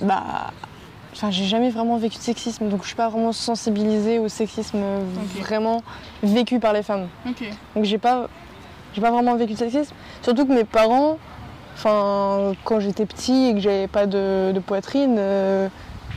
[0.00, 0.50] bah.
[1.14, 4.78] Enfin, j'ai jamais vraiment vécu de sexisme, donc je suis pas vraiment sensibilisée au sexisme
[4.82, 4.98] euh,
[5.40, 5.82] vraiment
[6.24, 7.06] vécu par les femmes.
[7.76, 8.28] Donc j'ai pas,
[8.94, 9.94] j'ai pas vraiment vécu de sexisme.
[10.22, 11.18] Surtout que mes parents,
[11.76, 15.68] enfin, quand j'étais petit et que j'avais pas de, de poitrine, euh,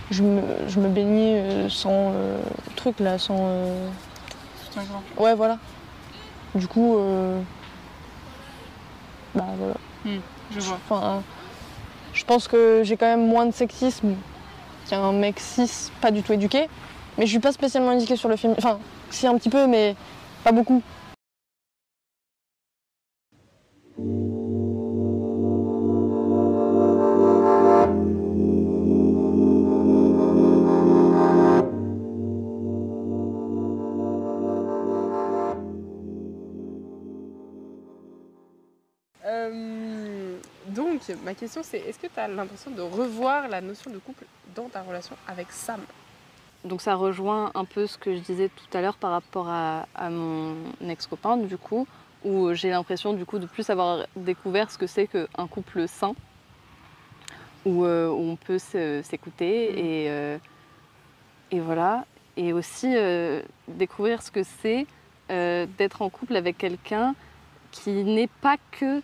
[0.09, 2.39] je, me, je me baignais euh, sans euh,
[2.75, 3.37] truc là, sans.
[3.39, 3.87] euh.
[5.17, 5.59] Ouais, voilà.
[6.55, 6.97] Du coup,
[9.35, 9.73] bah voilà.
[10.51, 10.79] Je vois.
[10.89, 11.21] Enfin,
[12.13, 14.15] je pense que j'ai quand même moins de sexisme
[14.87, 16.67] qu'un mec cis pas du tout éduqué.
[17.17, 18.67] Mais je suis pas spécialement éduquée sur le féminisme.
[18.67, 18.79] Enfin,
[19.09, 19.95] si un petit peu, mais
[20.43, 20.81] pas beaucoup.
[40.97, 44.25] Donc, ma question c'est est-ce que tu as l'impression de revoir la notion de couple
[44.55, 45.81] dans ta relation avec Sam?
[46.65, 49.87] Donc ça rejoint un peu ce que je disais tout à l'heure par rapport à,
[49.95, 50.55] à mon
[50.87, 51.87] ex-copain du coup,
[52.25, 56.13] où j'ai l'impression du coup de plus avoir découvert ce que c'est qu'un couple sain,
[57.65, 59.77] où, euh, où on peut s'écouter Mhm.
[59.77, 60.37] et, euh,
[61.51, 62.05] et voilà.
[62.37, 64.85] Et aussi euh, découvrir ce que c'est
[65.29, 67.13] d'être en couple avec quelqu'un
[67.71, 69.01] qui n'est pas que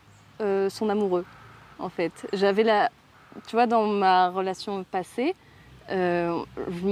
[0.70, 1.26] son amoureux
[1.84, 2.12] en fait.
[2.34, 2.90] J'avais la...
[3.48, 5.36] Tu vois, dans ma relation passée,
[5.90, 6.44] euh,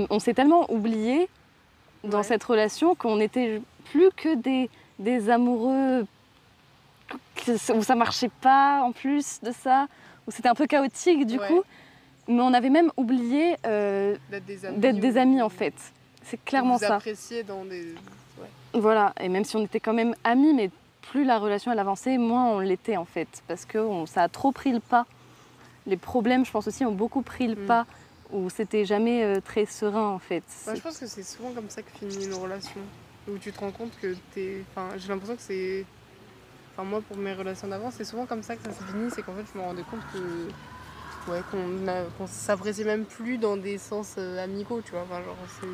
[0.10, 1.30] on s'est tellement oublié
[2.04, 2.24] dans Ouais.
[2.24, 3.62] cette relation qu'on n'était
[3.92, 4.70] plus que des,
[5.00, 6.06] des amoureux
[7.76, 9.88] où ça marchait pas en plus de ça,
[10.28, 11.48] où c'était un peu chaotique du Ouais.
[11.48, 11.62] coup.
[12.28, 15.74] Mais on avait même oublié euh, D'être des amis d'être des ou- amis en fait.
[16.24, 16.96] C'est clairement vous ça.
[16.96, 17.82] appréciez dans des.
[18.40, 18.48] Ouais.
[18.74, 20.70] Voilà, et même si on était quand même amis, mais
[21.02, 23.28] plus la relation elle avançait, moins on l'était en fait.
[23.48, 25.06] Parce que on- ça a trop pris le pas.
[25.88, 27.66] Les problèmes, je pense aussi, ont beaucoup pris le Mm.
[27.66, 27.86] pas,
[28.32, 30.44] où c'était jamais euh, très serein en fait.
[30.66, 32.82] Moi, je pense que c'est souvent comme ça que finit une relation.
[33.28, 34.64] Où tu te rends compte que t'es.
[34.72, 35.86] Enfin, j'ai l'impression que c'est.
[36.74, 39.12] Enfin, moi, pour mes relations d'avant, c'est souvent comme ça que ça s'est fini.
[39.12, 41.32] C'est qu'en fait, je me rendais compte que.
[41.32, 41.86] Ouais, qu'on
[42.18, 45.02] qu'on s'appréciait même plus dans des sens euh, amicaux, tu vois.
[45.04, 45.68] Enfin, genre, c'est.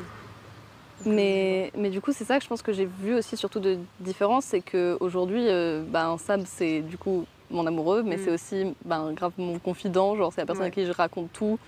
[1.06, 3.78] Mais, mais du coup, c'est ça que je pense que j'ai vu aussi surtout de
[4.00, 8.20] différence, c'est qu'aujourd'hui, euh, ben, Sam, c'est du coup mon amoureux, mais Mm.
[8.24, 10.68] c'est aussi ben, grave mon confident, genre c'est la personne Ouais.
[10.68, 11.58] à qui je raconte tout,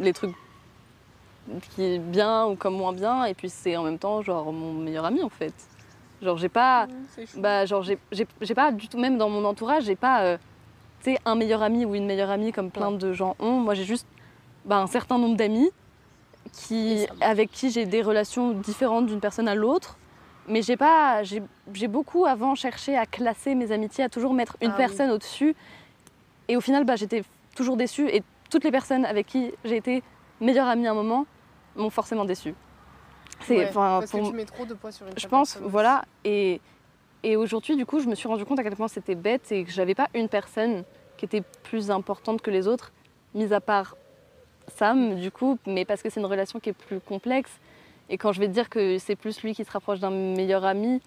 [0.00, 0.34] les trucs
[1.74, 4.72] qui est bien ou comme moins bien, et puis c'est en même temps genre mon
[4.72, 5.52] meilleur ami en fait.
[6.22, 6.86] Genre j'ai pas,
[7.16, 7.40] chou.
[7.40, 10.38] bah genre j'ai j'ai- j'ai pas du tout, même dans mon entourage, j'ai pas, euh,
[11.02, 13.60] tu sais, un meilleur ami ou une meilleure amie comme plein de gens ont.
[13.60, 14.06] Moi j'ai juste
[14.64, 15.70] bah, un certain nombre d'amis
[16.52, 19.98] qui, avec qui j'ai des relations différentes d'une personne à l'autre.
[20.46, 24.68] Mais j'ai pas, j'ai beaucoup avant cherché à classer mes amitiés, à toujours mettre une
[24.70, 24.84] Ah oui.
[24.86, 25.56] personne au-dessus.
[26.48, 27.24] Et au final, bah, j'étais
[27.56, 28.08] toujours déçue.
[28.08, 30.02] Et toutes les personnes avec qui j'ai été
[30.40, 31.24] meilleure amie à un moment
[31.76, 32.54] m'ont forcément déçue.
[33.40, 35.70] C'est, Ouais, parce pour- que tu mets trop de poids sur une je pense, personne.
[35.70, 36.04] voilà.
[36.24, 36.60] Et,
[37.22, 39.64] et aujourd'hui, du coup, je me suis rendu compte à quel point c'était bête et
[39.64, 40.84] que j'avais pas une personne
[41.16, 42.92] qui était plus importante que les autres,
[43.34, 43.96] mis à part
[44.68, 47.50] Sam, du coup, mais parce que c'est une relation qui est plus complexe.
[48.08, 50.64] Et quand je vais te dire que c'est plus lui qui se rapproche d'un meilleur
[50.64, 51.00] ami,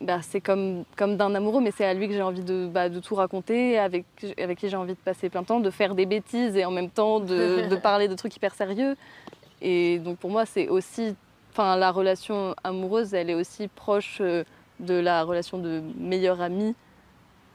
[0.00, 2.88] bah, c'est comme, comme d'un amoureux, mais c'est à lui que j'ai envie de, bah,
[2.88, 4.04] de tout raconter, avec,
[4.38, 6.70] avec qui j'ai envie de passer plein de temps, de faire des bêtises et en
[6.70, 8.96] même temps de, de parler de trucs hyper sérieux.
[9.60, 11.14] Et donc pour moi, c'est aussi
[11.52, 14.42] enfin la relation amoureuse, elle est aussi proche euh,
[14.80, 16.74] de la relation de meilleur ami.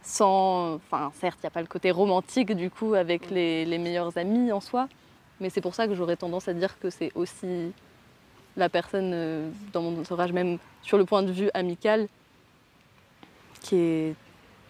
[0.04, 3.78] Sans, enfin certes, il n'y a pas le côté romantique du coup avec les, les
[3.78, 4.88] meilleurs amis en soi,
[5.40, 7.72] mais c'est pour ça que j'aurais tendance à dire que c'est aussi
[8.56, 12.08] la personne euh, dans mon entourage, même sur le point de vue amical,
[13.62, 14.16] qui est,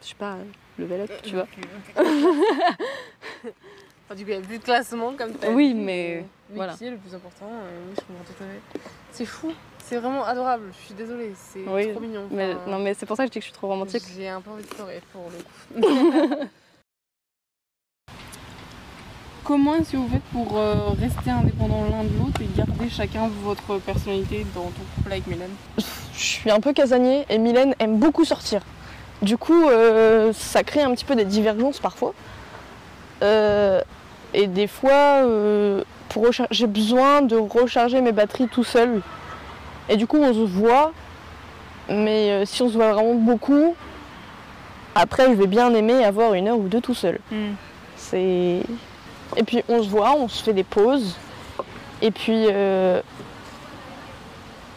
[0.01, 0.37] je sais pas,
[0.77, 1.47] level up, tu vois.
[4.09, 6.75] Enfin, du coup, il n'y a plus de classement comme tu Oui, mais voilà.
[6.75, 8.61] Qui est le plus important euh, Oui, je comprends tout à fait.
[9.11, 10.71] C'est fou, c'est vraiment adorable.
[10.79, 12.27] Je suis désolée, c'est Oui, trop mignon.
[12.31, 14.03] Mais, non, mais c'est pour ça que je dis que je suis trop romantique.
[14.15, 16.43] J'ai un peu envie de pleurer pour le coup.
[19.47, 23.29] Comment est-ce que vous faites pour euh, rester indépendants l'un de l'autre et garder chacun
[23.45, 27.97] votre personnalité dans ton couple avec Mélène Je suis un peu casanier et Mylène aime
[27.97, 28.61] beaucoup sortir.
[29.21, 32.13] Du coup, euh, ça crée un petit peu des divergences parfois.
[33.23, 33.79] Euh,
[34.33, 35.21] et des fois,
[36.09, 39.01] pour j'ai besoin de recharger mes batteries tout seul.
[39.87, 40.91] Et du coup, on se voit.
[41.87, 43.77] Mais si on se voit vraiment beaucoup,
[44.93, 47.19] après, je vais bien aimer avoir une heure ou deux tout seul.
[47.95, 48.61] C'est...
[49.37, 51.15] Et puis on se voit, on se fait des pauses.
[52.01, 53.01] Et puis euh,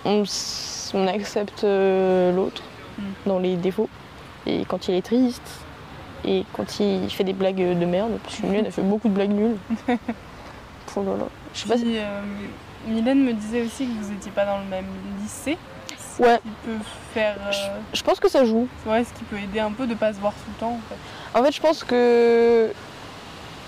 [0.05, 0.25] on,
[1.07, 2.63] accepte euh, l'autre
[2.99, 3.03] Mm.
[3.27, 3.89] dans les défauts.
[4.47, 5.43] Et quand il est triste,
[6.25, 9.15] et quand il fait des blagues de merde, parce que Mylène a fait beaucoup de
[9.15, 9.57] blagues nulles.
[10.97, 11.25] Oh là là.
[11.55, 12.21] Je sais pas si- euh,
[12.87, 14.85] Mylène me disait aussi que vous n'étiez pas dans le même
[15.23, 15.57] lycée.
[16.17, 16.39] Ce Ouais.
[16.43, 16.85] qui peut
[17.15, 17.37] faire.
[17.47, 18.67] euh, Je pense que ça joue.
[18.87, 20.81] ouais, ce qui peut aider un peu de pas se voir tout le temps en
[20.89, 21.39] fait.
[21.39, 22.71] En fait, je pense que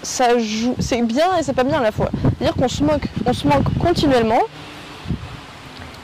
[0.03, 0.75] ça joue.
[0.79, 2.11] C'est bien et c'est pas bien à la fois.
[2.23, 4.41] C'est-à-dire qu'on se moque, on se moque continuellement.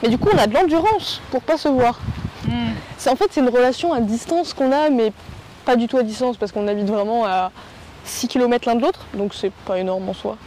[0.03, 1.99] Mais du coup, on a de l'endurance pour pas se voir.
[2.97, 5.13] C'est en fait c'est une relation à distance qu'on a, mais
[5.67, 7.51] pas du tout à distance parce qu'on habite vraiment à
[8.05, 10.39] 6 km l'un de l'autre, donc c'est pas énorme en soi.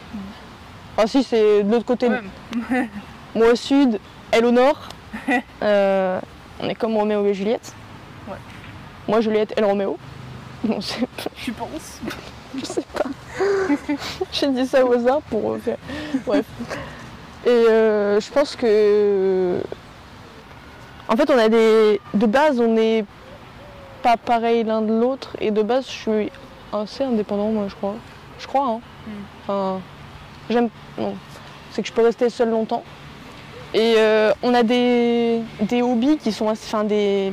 [0.98, 2.88] Ah si c'est de l'autre côté, Ouais.
[3.36, 4.00] moi au sud,
[4.32, 4.88] elle au nord.
[5.62, 6.18] Euh,
[6.58, 7.72] on est comme Roméo et Juliette.
[8.26, 8.38] Ouais.
[9.06, 9.96] Moi Juliette, elle Roméo.
[10.64, 10.78] Bon,
[11.36, 12.00] Tu penses?
[12.58, 13.04] Je sais pas.
[14.32, 15.78] J'ai dit ça au hasard pour faire.
[16.26, 16.44] Bref.
[17.44, 19.58] Et euh, je pense que.
[21.08, 22.00] En fait, on a des.
[22.14, 23.04] De base, on n'est
[24.02, 25.36] pas pareil l'un de l'autre.
[25.40, 26.32] Et de base, je suis
[26.72, 27.94] assez indépendant, moi, je crois.
[28.38, 28.80] Je crois, hein.
[29.06, 29.10] Mm.
[29.42, 29.80] Enfin.
[30.50, 30.68] J'aime.
[30.98, 31.14] Non.
[31.70, 32.84] C'est que je peux rester seule longtemps.
[33.74, 36.66] Et euh, on a des, des hobbies qui sont assez.
[36.66, 37.32] Enfin, des.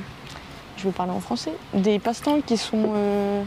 [0.78, 1.52] Je vais parler en français.
[1.74, 2.94] Des passe-temps qui sont.
[2.96, 3.44] euh,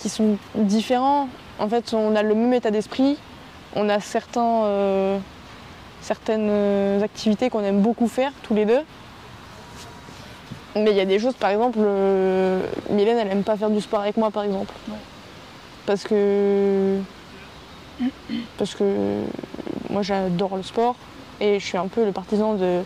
[0.00, 1.28] qui sont différents.
[1.58, 3.16] En fait, on a le même état d'esprit.
[3.74, 5.18] On a certains, euh,
[6.00, 8.80] certaines euh, activités qu'on aime beaucoup faire tous les deux.
[10.76, 13.80] Mais il y a des choses, par exemple, euh, Mylène, elle aime pas faire du
[13.80, 14.72] sport avec moi, par exemple.
[14.88, 14.94] Ouais.
[15.86, 16.98] Parce que.
[18.58, 19.22] Parce que
[19.90, 20.94] moi, j'adore le sport
[21.40, 22.82] et je suis un peu le partisan de.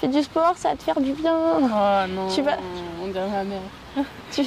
[0.00, 1.34] Fais du sport, ça va te faire du bien.
[1.34, 1.60] Oh
[2.08, 2.28] non.
[2.34, 2.58] Tu vas-
[3.02, 3.60] On dirait ma mère.
[4.32, 4.42] Tu,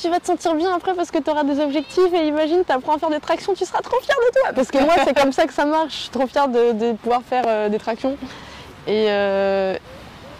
[0.00, 2.72] tu vas te sentir bien après parce que tu auras des objectifs et imagine, tu
[2.72, 4.52] apprends à faire des tractions, tu seras trop fière de toi.
[4.54, 5.92] Parce que moi, c'est comme ça que ça marche.
[5.94, 8.16] Je suis trop fière de, de pouvoir faire euh, des tractions.
[8.86, 9.76] Et, euh,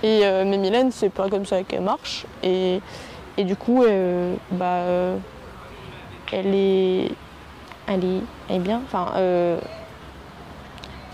[0.03, 2.25] Et, euh, mais Mylène, c'est pas comme ça qu'elle marche.
[2.43, 2.81] Et,
[3.37, 3.85] et du coup,
[4.53, 4.81] bah,
[6.33, 7.11] elle, est,
[7.89, 8.81] elle, est, elle est bien.
[8.87, 9.59] Enfin, euh,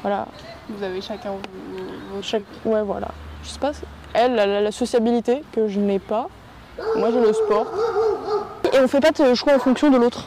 [0.02, 0.26] voilà.
[0.68, 3.08] Vous avez chacun vos- votre Chaque, ouais, voilà.
[3.42, 3.72] Je sais pas,
[4.14, 6.28] elle, elle a la sociabilité que je n'ai pas.
[6.96, 7.66] Moi, j'ai le sport.
[8.72, 10.24] Et on fait pas de choix en fonction de l'autre.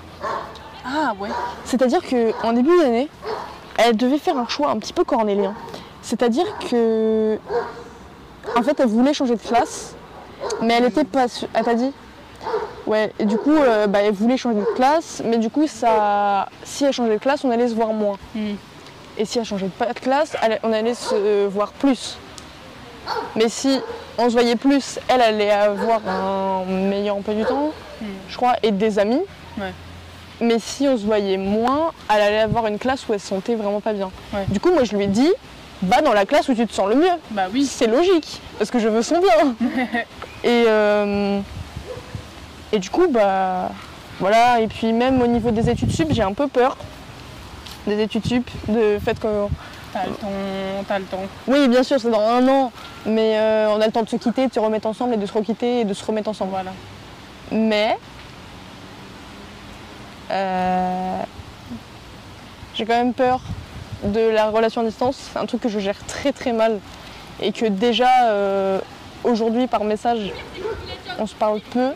[0.85, 1.29] Ah ouais.
[1.65, 3.09] C'est-à-dire qu'en début d'année,
[3.77, 5.53] elle devait faire un choix un petit peu cornélien.
[6.01, 7.37] C'est-à-dire que,
[8.55, 9.95] en fait, elle voulait changer de classe,
[10.61, 11.25] mais elle était pas.
[11.53, 11.91] Elle t'a dit
[12.85, 16.47] Ouais, et du coup, euh, bah, elle voulait changer de classe, mais du coup, ça,
[16.63, 18.17] si elle changeait de classe, on allait se voir moins.
[18.35, 18.53] Hmm.
[19.17, 22.17] Et si elle changeait pas de classe, on allait se voir plus.
[23.35, 23.79] Mais si
[24.17, 28.05] on se voyait plus, elle allait avoir un meilleur emploi du temps, Hmm.
[28.29, 29.21] je crois, et des amis.
[29.57, 29.71] Ouais.
[30.41, 33.55] Mais si on se voyait moins, elle allait avoir une classe où elle se sentait
[33.55, 34.11] vraiment pas bien.
[34.33, 34.43] Ouais.
[34.49, 35.31] Du coup, moi, je lui ai dit,
[35.81, 37.15] va dans la classe où tu te sens le mieux.
[37.31, 37.65] Bah oui.
[37.65, 39.55] C'est logique, parce que je veux son bien.
[40.43, 41.39] et, euh,
[42.73, 43.69] et du coup, bah
[44.19, 44.59] voilà.
[44.59, 46.75] Et puis même au niveau des études sup, j'ai un peu peur
[47.87, 49.27] des études sup, de fait que
[49.95, 50.27] T'as le temps,
[50.89, 51.23] t'as le temps.
[51.47, 52.73] oui, bien sûr, c'est dans un an,
[53.05, 55.25] mais euh, on a le temps de se quitter, de se remettre ensemble et de
[55.25, 56.51] se requitter et de se remettre ensemble.
[56.51, 56.73] Voilà.
[57.49, 57.97] Mais
[60.31, 61.21] euh,
[62.73, 63.39] j'ai quand même peur
[64.03, 65.29] de la relation à distance.
[65.31, 66.81] C'est un truc que je gère très très mal
[67.41, 68.81] et que déjà euh,
[69.23, 70.33] aujourd'hui par message
[71.19, 71.91] on se parle peu.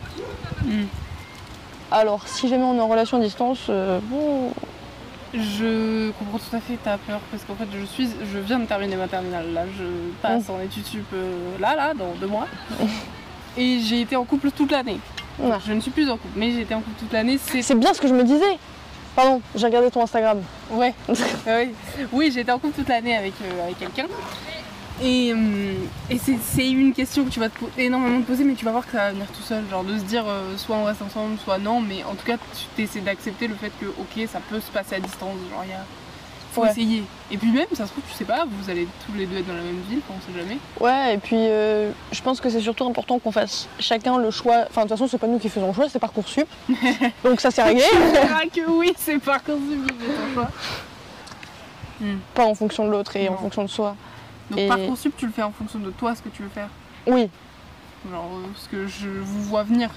[0.64, 0.84] Mm.
[1.90, 4.52] Alors si jamais on est en relation à distance, bon,
[5.32, 8.64] Je comprends tout à fait ta peur parce qu'en fait je suis, je viens de
[8.64, 9.84] terminer ma terminale là, je
[10.20, 12.48] passe en études sup euh, là là dans deux mois
[13.56, 14.98] et j'ai été en couple toute l'année.
[15.38, 15.56] Ouais.
[15.66, 17.38] Je ne suis plus en couple, mais j'ai été en couple toute l'année.
[17.38, 18.58] C'est c'est bien ce que je me disais.
[19.14, 20.40] Pardon, j'ai regardé ton Instagram.
[20.72, 21.74] ouais, oui,
[22.12, 24.06] oui j'ai été en couple toute l'année avec euh, avec quelqu'un.
[25.02, 25.34] Et,
[26.10, 28.84] et c'est une question que tu vas te énormément te poser, mais tu vas voir
[28.84, 29.62] que ça va venir tout seul.
[29.70, 32.36] Genre de se dire euh, soit on reste ensemble, soit non, mais en tout cas
[32.76, 35.36] tu essaies d'accepter le fait que ok ça peut se passer à distance.
[35.50, 35.84] Genre il y a.
[36.52, 36.70] Faut Ouais.
[36.72, 37.04] essayer.
[37.30, 39.46] Et puis même, ça se trouve, tu sais pas, vous allez tous les deux être
[39.46, 40.58] dans la même ville, on sait jamais.
[40.80, 44.64] Ouais, et puis euh, je pense que c'est surtout important qu'on fasse chacun le choix.
[44.68, 46.48] Enfin, de toute façon, c'est pas nous qui faisons le choix, c'est Parcoursup.
[47.24, 47.84] Donc ça, c'est réglé.
[48.52, 50.48] Que oui, c'est par contre ton choix.
[52.34, 53.94] pas en fonction de l'autre et en fonction de soi.
[54.50, 56.68] Donc Et- Parcoursup, tu le fais en fonction de toi, ce que tu veux faire.
[57.06, 57.28] Oui,
[58.10, 59.90] Genre, euh, parce que je vous vois venir,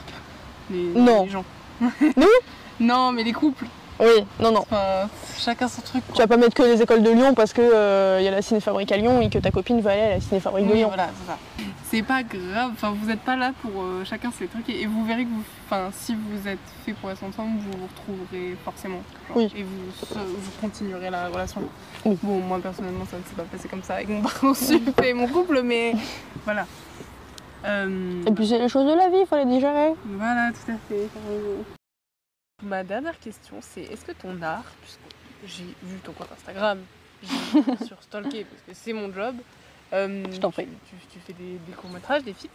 [0.70, 1.24] les, Non.
[1.24, 1.46] les gens.
[2.18, 2.28] Nous
[2.80, 3.66] Non, mais les couples.
[4.00, 4.66] oui, non, non.
[5.38, 6.04] Chacun son truc.
[6.14, 8.42] Tu vas pas mettre que les écoles de Lyon parce que euh, y a la
[8.42, 10.88] cinéfabrique à Lyon et que ta copine va aller à la cinéfabrique de Lyon.
[10.90, 11.38] voilà, c'est ça.
[11.90, 14.86] C'est pas grave, enfin, vous n'êtes pas là pour euh, chacun ses trucs et, et
[14.88, 18.58] vous verrez que vous, enfin, si vous êtes fait pour être ensemble, vous vous retrouverez
[18.66, 19.02] forcément.
[19.30, 19.52] genre, Oui.
[19.56, 21.62] Et vous, vous continuerez la relation.
[22.06, 25.28] Bon, moi personnellement, ça ne s'est pas passé comme ça avec mon parcoursup et mon
[25.28, 25.94] couple, mais
[26.44, 26.66] voilà.
[27.66, 29.94] Euh, Et puis c'est les choses de la vie, il faut les digérer.
[30.06, 31.08] Voilà, tout à fait.
[32.62, 35.00] Ma dernière question, c'est est-ce que ton art, puisque
[35.46, 36.80] j'ai vu ton compte Instagram,
[37.24, 39.36] j'ai sûr stalké parce que c'est mon job,
[39.94, 40.68] euh, Je t'en tu- prie.
[40.90, 42.52] Tu, tu fais des, des courts-métrages, des films.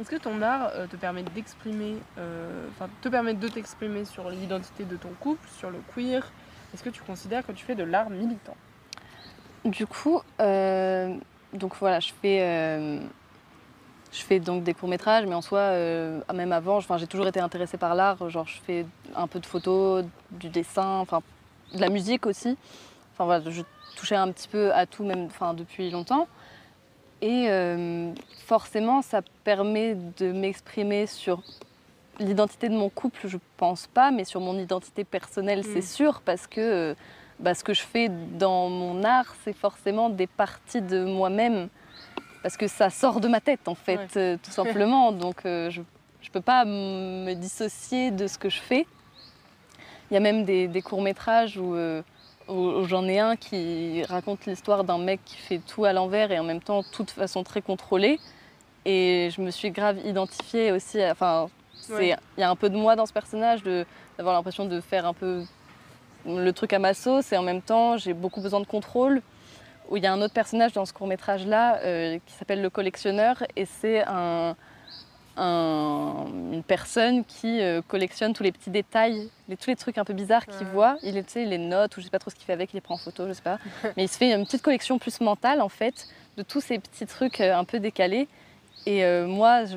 [0.00, 4.84] Est-ce que ton art euh, te permet d'exprimer, enfin te permet de t'exprimer sur l'identité
[4.84, 6.22] de ton couple, sur le queer?
[6.72, 8.56] Est-ce que tu considères que tu fais de l'art militant?
[9.64, 11.14] Du coup, euh,
[11.52, 13.00] donc voilà, je fais, euh,
[14.12, 17.40] je fais donc des courts métrages, mais en soi, euh, même avant, j'ai toujours été
[17.40, 18.28] intéressée par l'art.
[18.30, 21.20] Genre, je fais un peu de photos, du dessin, enfin,
[21.74, 22.56] de la musique aussi.
[23.12, 23.62] Enfin voilà, je
[23.96, 26.28] touchais un petit peu à tout, même, enfin, depuis longtemps.
[27.20, 27.48] Et
[28.46, 31.42] forcément, ça permet de m'exprimer sur
[32.20, 35.70] l'identité de mon couple, je pense pas, mais sur mon identité personnelle, Mm.
[35.72, 36.94] c'est sûr, parce que
[37.40, 41.68] bah, ce que je fais dans mon art, c'est forcément des parties de moi-même,
[42.42, 44.16] parce que ça sort de ma tête, en fait, Ouais.
[44.16, 45.12] euh, tout simplement.
[45.12, 48.86] Donc, euh, je ne peux pas me dissocier de ce que je fais.
[50.10, 52.02] Il y a même des, des courts-métrages où, euh,
[52.48, 56.32] où- où j'en ai un qui raconte l'histoire d'un mec qui fait tout à l'envers
[56.32, 58.18] et en même temps tout de façon très contrôlée.
[58.86, 60.98] Et je me suis grave identifiée aussi.
[61.04, 61.48] Enfin,
[61.90, 62.16] il Ouais.
[62.38, 63.62] y a un peu de moi dans ce personnage,
[64.16, 65.44] d'avoir l'impression de faire un peu
[66.28, 69.22] le truc à ma sauce et en même temps j'ai beaucoup besoin de contrôle.
[69.90, 71.78] Où il y a un autre personnage dans ce court métrage là
[72.26, 74.54] qui s'appelle le collectionneur et c'est un,
[75.38, 80.04] un- une personne qui euh, collectionne tous les petits détails, les, tous les trucs un
[80.04, 80.98] peu bizarres qu'il voit.
[81.02, 82.72] Il, est, tu sais, les notes ou je sais pas trop ce qu'il fait avec,
[82.72, 83.58] il les prend en photo, je sais pas.
[83.96, 86.06] Mais il se fait une petite collection plus mentale en fait
[86.36, 88.28] de tous ces petits trucs euh, un peu décalés.
[88.86, 89.76] Et euh, moi, je-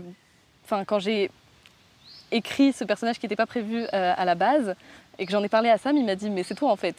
[0.85, 1.29] quand j'ai
[2.31, 4.75] écrit ce personnage qui n'était pas prévu euh, à la base
[5.21, 6.95] et que j'en ai parlé à Sam, il m'a dit mais c'est toi en fait.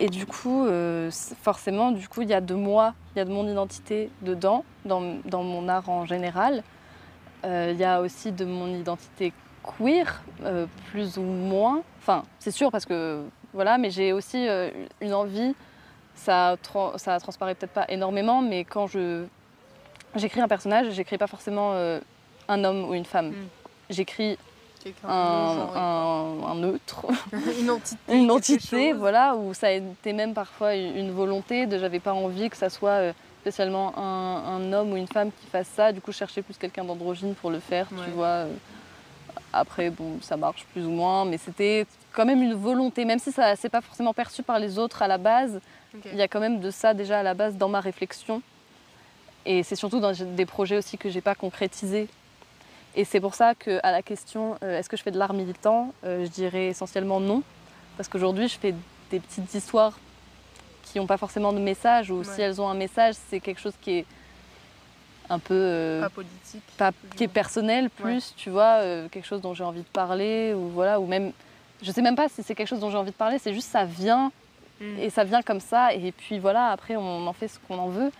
[0.00, 3.24] Et du coup, euh, forcément, du coup, il y a de moi, il y a
[3.24, 6.62] de mon identité dedans, dans, dans mon art en général.
[7.44, 9.32] Euh, Il y a aussi de mon identité
[9.62, 11.82] queer, euh, plus ou moins.
[12.00, 13.22] Enfin, c'est sûr parce que
[13.54, 14.46] voilà, mais j'ai aussi
[15.00, 15.54] une envie.
[16.14, 19.24] Ça, tra- ça transparaît peut-être pas énormément, mais quand je
[20.14, 21.72] j'écris un personnage, j'écris pas forcément
[22.48, 23.30] un homme ou une femme.
[23.30, 23.34] Mm.
[23.90, 24.38] J'écris
[25.08, 27.06] un, neutre,
[27.60, 27.96] une entité.
[28.14, 32.50] une entité, voilà, où ça a été même parfois une volonté de j'avais pas envie
[32.50, 33.12] que ça soit euh,
[33.42, 35.92] spécialement un, un homme ou une femme qui fasse ça.
[35.92, 38.04] Du coup, je cherchais plus quelqu'un d'androgyne pour le faire, Ouais.
[38.04, 38.26] tu vois.
[38.46, 38.52] euh.
[39.52, 43.32] Après, bon, ça marche plus ou moins, mais c'était quand même une volonté, même si
[43.32, 45.60] ça c'est pas forcément perçu par les autres à la base.
[46.12, 48.42] Il y a quand même de ça déjà à la base dans ma réflexion.
[49.46, 52.08] Et c'est surtout dans des projets aussi que j'ai pas concrétisés.
[52.96, 55.34] Et c'est pour ça que à la question euh, est-ce que je fais de l'art
[55.34, 57.42] militant, euh, je dirais essentiellement non,
[57.96, 58.74] parce qu'aujourd'hui je fais
[59.10, 59.98] des petites histoires
[60.84, 63.74] qui n'ont pas forcément de message, ou si elles ont un message, c'est quelque chose
[63.82, 64.06] qui est
[65.28, 66.62] un peu euh, Pas politique.
[66.78, 68.80] pas- qui est personnel plus, tu vois,
[69.10, 71.32] quelque chose dont j'ai envie de parler, ou voilà, ou même,
[71.82, 73.68] je sais même pas si c'est quelque chose dont j'ai envie de parler, c'est juste
[73.70, 74.30] ça vient
[74.78, 74.98] Mm.
[75.00, 77.88] et ça vient comme ça, et puis voilà, après on en fait ce qu'on en
[77.88, 78.12] veut.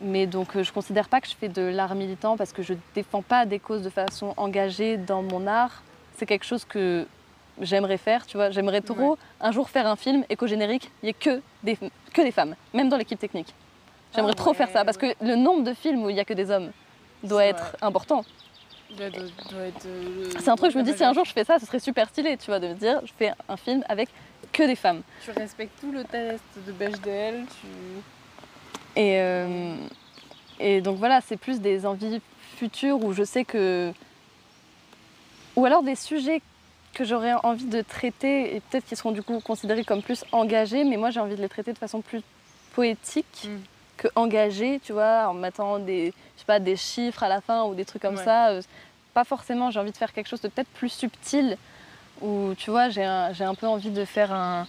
[0.00, 2.74] Mais donc euh, je considère pas que je fais de l'art militant parce que je
[2.94, 5.82] défends pas des causes de façon engagée dans mon art.
[6.18, 7.06] C'est quelque chose que
[7.60, 8.50] j'aimerais faire, tu vois.
[8.50, 11.78] J'aimerais trop un jour faire un film et qu'au générique, il n'y ait que des,
[12.12, 13.54] que des femmes, même dans l'équipe technique.
[14.14, 16.20] J'aimerais Ah trop faire ça ouais, parce que le nombre de films où il n'y
[16.20, 16.72] a que des hommes
[17.22, 17.78] doit être vrai.
[17.82, 18.24] important.
[18.96, 21.32] Doit- doit- doit être, euh, C'est un truc, je me dis, si un jour je
[21.32, 23.82] fais ça, ce serait super stylé, tu vois, de me dire, je fais un film
[23.88, 24.08] avec
[24.52, 25.02] que des femmes.
[25.24, 27.66] Tu respectes tout le test de Bechdel, tu.
[28.96, 29.74] Et, euh,
[30.58, 32.20] et donc voilà, c'est plus des envies
[32.56, 33.92] futures où je sais que.
[35.56, 36.42] Ou alors des sujets
[36.94, 40.84] que j'aurais envie de traiter et peut-être qui seront du coup considérés comme plus engagés,
[40.84, 42.22] mais moi j'ai envie de les traiter de façon plus
[42.74, 43.56] poétique Mm.
[43.98, 47.64] que engagée, tu vois, en mettant des, je sais pas, des chiffres à la fin
[47.64, 48.24] ou des trucs comme Ouais.
[48.24, 48.48] ça.
[48.50, 48.62] Euh,
[49.14, 51.56] Pas forcément, j'ai envie de faire quelque chose de peut-être plus subtil
[52.20, 54.66] où tu vois, j'ai un, j'ai un peu envie de faire un.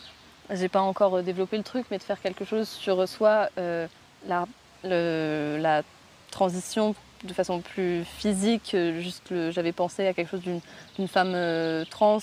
[0.49, 3.87] J'ai pas encore euh, développé le truc, mais de faire quelque chose sur euh,
[4.27, 4.45] la,
[4.83, 5.83] le- la
[6.31, 8.71] transition de façon plus physique.
[8.73, 12.19] euh, Juste, j'avais pensé à quelque chose d'une femme euh, trans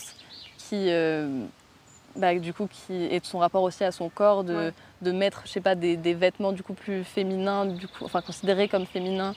[0.59, 1.45] qui, euh,
[2.17, 4.73] bah, du coup, qui et de son rapport aussi à son corps, de, Ouais.
[5.03, 8.23] de mettre, je sais pas, des, des vêtements du coup plus féminins, du coup, enfin
[8.23, 9.35] considérés comme féminins,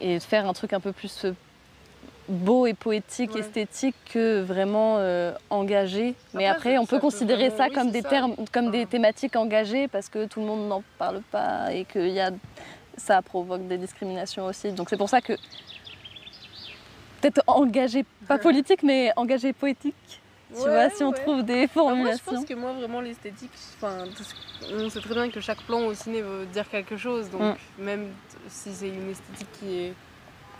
[0.00, 1.24] et de faire un truc un peu plus
[2.28, 3.40] beau et poétique, Ouais.
[3.40, 6.14] esthétique que vraiment euh, engagé.
[6.34, 8.08] Mais Après, on peut considérer vraiment- ça comme des ça.
[8.08, 11.98] termes, comme des thématiques engagées parce que tout le monde n'en parle pas et que
[11.98, 12.30] y a,
[12.96, 14.72] ça provoque des discriminations aussi.
[14.72, 15.34] Donc c'est pour ça que
[17.20, 19.94] peut-être engagé, pas politique, mais engagé poétique.
[20.48, 22.32] Tu vois, si on trouve des Bah, moi, je formulations.
[22.36, 23.50] pense que moi, vraiment, l'esthétique,
[23.82, 27.28] on sait très bien que chaque plan au ciné veut dire quelque chose.
[27.30, 27.82] Donc, Mm.
[27.84, 28.08] même
[28.48, 29.94] si c'est une esthétique qui est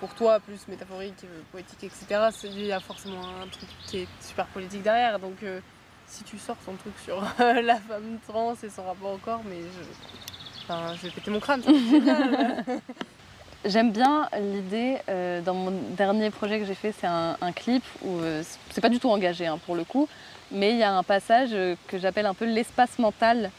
[0.00, 4.08] pour toi plus métaphorique, euh, poétique, etc., il y a forcément un truc qui est
[4.20, 5.18] super politique derrière.
[5.18, 5.60] Donc, euh,
[6.06, 9.60] si tu sors ton truc sur la femme trans et son rapport au corps, mais
[9.60, 11.62] je, enfin, je vais péter mon crâne.
[13.64, 17.82] J'aime bien l'idée, euh, dans mon dernier projet que j'ai fait, c'est un, un clip
[18.02, 20.08] où euh, c'est pas du tout engagé hein, pour le coup,
[20.52, 21.50] mais il y a un passage
[21.88, 23.50] que j'appelle un peu l'espace mental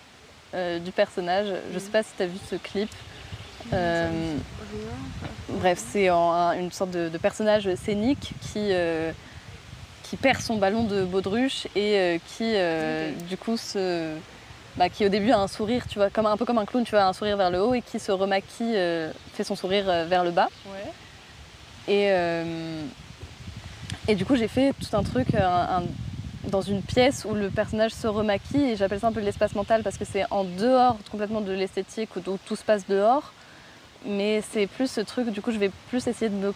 [0.54, 1.48] du personnage.
[1.74, 2.90] Je sais pas si tu as vu ce clip.
[3.74, 4.38] Euh,
[5.49, 9.11] bref, c'est une sorte de, de personnage scénique qui, euh,
[10.03, 14.13] qui perd son ballon de baudruche et euh, qui, du coup, se,
[14.78, 16.84] bah, qui au début a un sourire, tu vois, comme, un peu comme un clown,
[16.86, 19.86] tu vois, un sourire vers le haut et qui se remaquille, euh, fait son sourire
[19.89, 20.47] euh, vers le bas.
[20.68, 20.91] Ouais.
[21.93, 22.82] Et, euh,
[24.07, 25.84] et du coup, j'ai fait tout un truc un- un-
[26.49, 29.84] dans une pièce où le personnage se remaquille et j'appelle ça un peu l'espace mental
[29.84, 33.34] parce que c'est en dehors complètement de l'esthétique où, où tout se passe dehors.
[34.08, 36.53] Mais c'est plus ce truc, du coup, je vais plus essayer de me,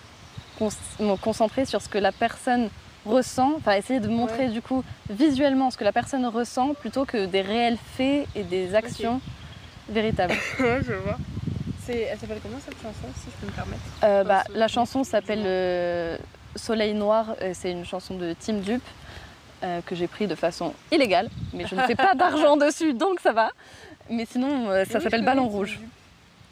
[1.18, 2.70] concentrer sur ce que la personne
[3.06, 7.26] ressent, enfin essayer de montrer du coup visuellement ce que la personne ressent plutôt que
[7.26, 9.22] des réels faits et des actions
[9.89, 10.36] véritables.
[10.60, 11.18] Ouais, je vois.
[11.89, 13.82] Elle s'appelle comment cette chanson, si je peux me permettre?
[14.04, 16.18] Euh, bah, la chanson s'appelle euh,
[16.56, 17.36] Soleil Noir.
[17.54, 18.84] C'est une chanson de Team Dupe
[19.64, 23.20] euh, que j'ai pris de façon illégale, mais je ne fais pas d'argent dessus, donc
[23.20, 23.49] ça va.
[24.10, 25.80] Mais sinon, ça Oui, s'appelle Ballon Rouge.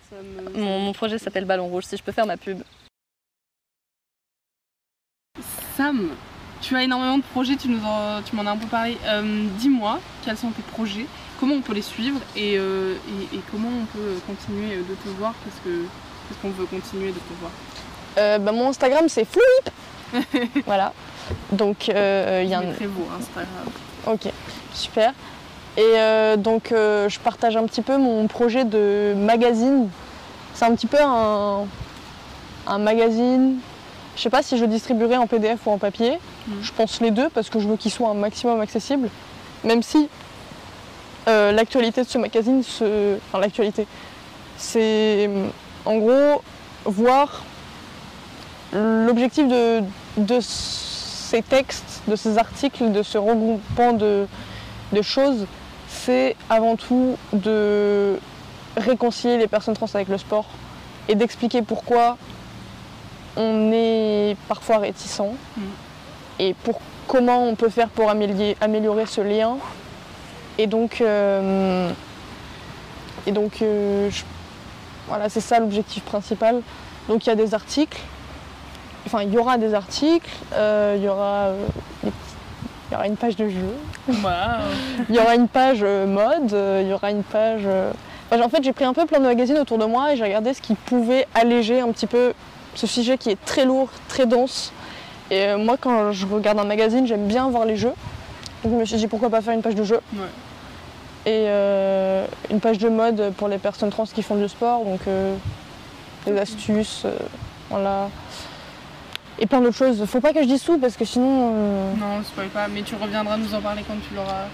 [0.09, 1.83] Ça me- Mon, mon projet s'appelle Ballon Rouge.
[1.85, 2.61] Si je peux faire ma pub.
[5.77, 6.09] Sam,
[6.61, 8.97] tu as énormément de projets, tu nous en- tu m'en as un peu parlé.
[9.05, 11.05] Euh, Dis-moi, quels sont tes projets?
[11.39, 12.19] Comment on peut les suivre?
[12.35, 12.95] Et, euh,
[13.31, 15.33] et- et comment on peut continuer de te voir?
[15.45, 15.85] Parce que
[16.27, 17.51] parce qu'on veut continuer de te voir?
[18.17, 19.69] Euh, bah, mon Instagram c'est Flouip.
[20.65, 20.93] voilà.
[21.51, 22.63] Donc euh, il y a un.
[22.63, 23.65] mettrai vos Instagram.
[24.07, 24.31] Ok,
[24.73, 25.13] super.
[25.77, 29.89] Et euh, donc euh, je partage un petit peu mon projet de magazine.
[30.53, 31.65] C'est un petit peu un,
[32.67, 33.57] un magazine.
[34.15, 36.19] Je sais pas si je le distribuerai en PDF ou en papier.
[36.47, 36.57] Mhm.
[36.61, 39.09] Je pense les deux parce que je veux qu'il soit un maximum accessible.
[39.63, 40.09] Même si
[41.27, 43.87] euh, l'actualité de ce magazine, enfin l'actualité,
[44.57, 45.29] c'est
[45.85, 46.41] en gros
[46.85, 47.43] voir
[48.73, 49.81] l'objectif de,
[50.17, 54.27] de ces textes, de ces articles, de ce regroupement de,
[54.93, 55.45] de choses,
[55.87, 58.19] c'est avant tout de
[58.77, 60.45] réconcilier les personnes trans avec le sport
[61.07, 62.17] et d'expliquer pourquoi
[63.37, 65.21] on est parfois réticent
[65.57, 65.61] Mm.
[66.39, 69.57] et pour comment on peut faire pour améliorer, améliorer ce lien.
[70.57, 71.89] Et donc, euh,
[73.25, 74.23] et donc euh, je-
[75.07, 76.61] voilà, c'est ça l'objectif principal.
[77.07, 77.99] Donc il y a des articles,
[79.05, 81.51] enfin il y aura des articles, euh, il y aura
[82.03, 82.35] des petits-
[82.89, 83.75] il y aura une page de jeu,
[85.09, 87.61] il y aura une page euh, mode, euh, il y aura une page.
[87.65, 87.91] euh,
[88.31, 90.23] enfin, en fait, j'ai pris un peu plein de magazines autour de moi et j'ai
[90.23, 92.33] regardé ce qui pouvait alléger un petit peu
[92.75, 94.71] ce sujet qui est très lourd, très dense.
[95.31, 97.93] Et moi, quand je regarde un magazine, j'aime bien voir les jeux.
[98.63, 99.99] Donc, je me suis dit pourquoi pas faire une page de jeu?
[100.13, 100.25] Ouais.
[101.25, 104.83] et euh, une page de mode pour les personnes trans qui font du sport.
[104.83, 105.35] Donc, euh,
[106.25, 107.11] des astuces, euh,
[107.69, 108.09] voilà.
[109.39, 110.03] Et plein d'autres choses.
[110.05, 111.51] Faut pas que je dise tout parce que sinon.
[111.53, 114.45] euh, Non, spoil pas, mais tu reviendras nous en parler quand tu l'auras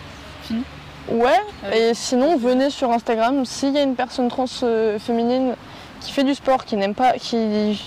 [0.43, 0.63] fini.
[1.09, 3.45] Ouais, Avec- et sinon venez sur Instagram.
[3.45, 5.55] S'il y a une personne trans euh, féminine
[6.01, 7.83] qui fait du sport, qui n'aime pas, qui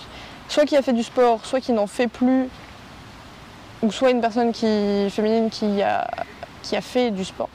[0.49, 2.49] soit qui a fait du sport, soit qui n'en fait plus,
[3.83, 6.09] ou soit une personne qui féminine qui a
[6.63, 7.49] qui a fait du sport,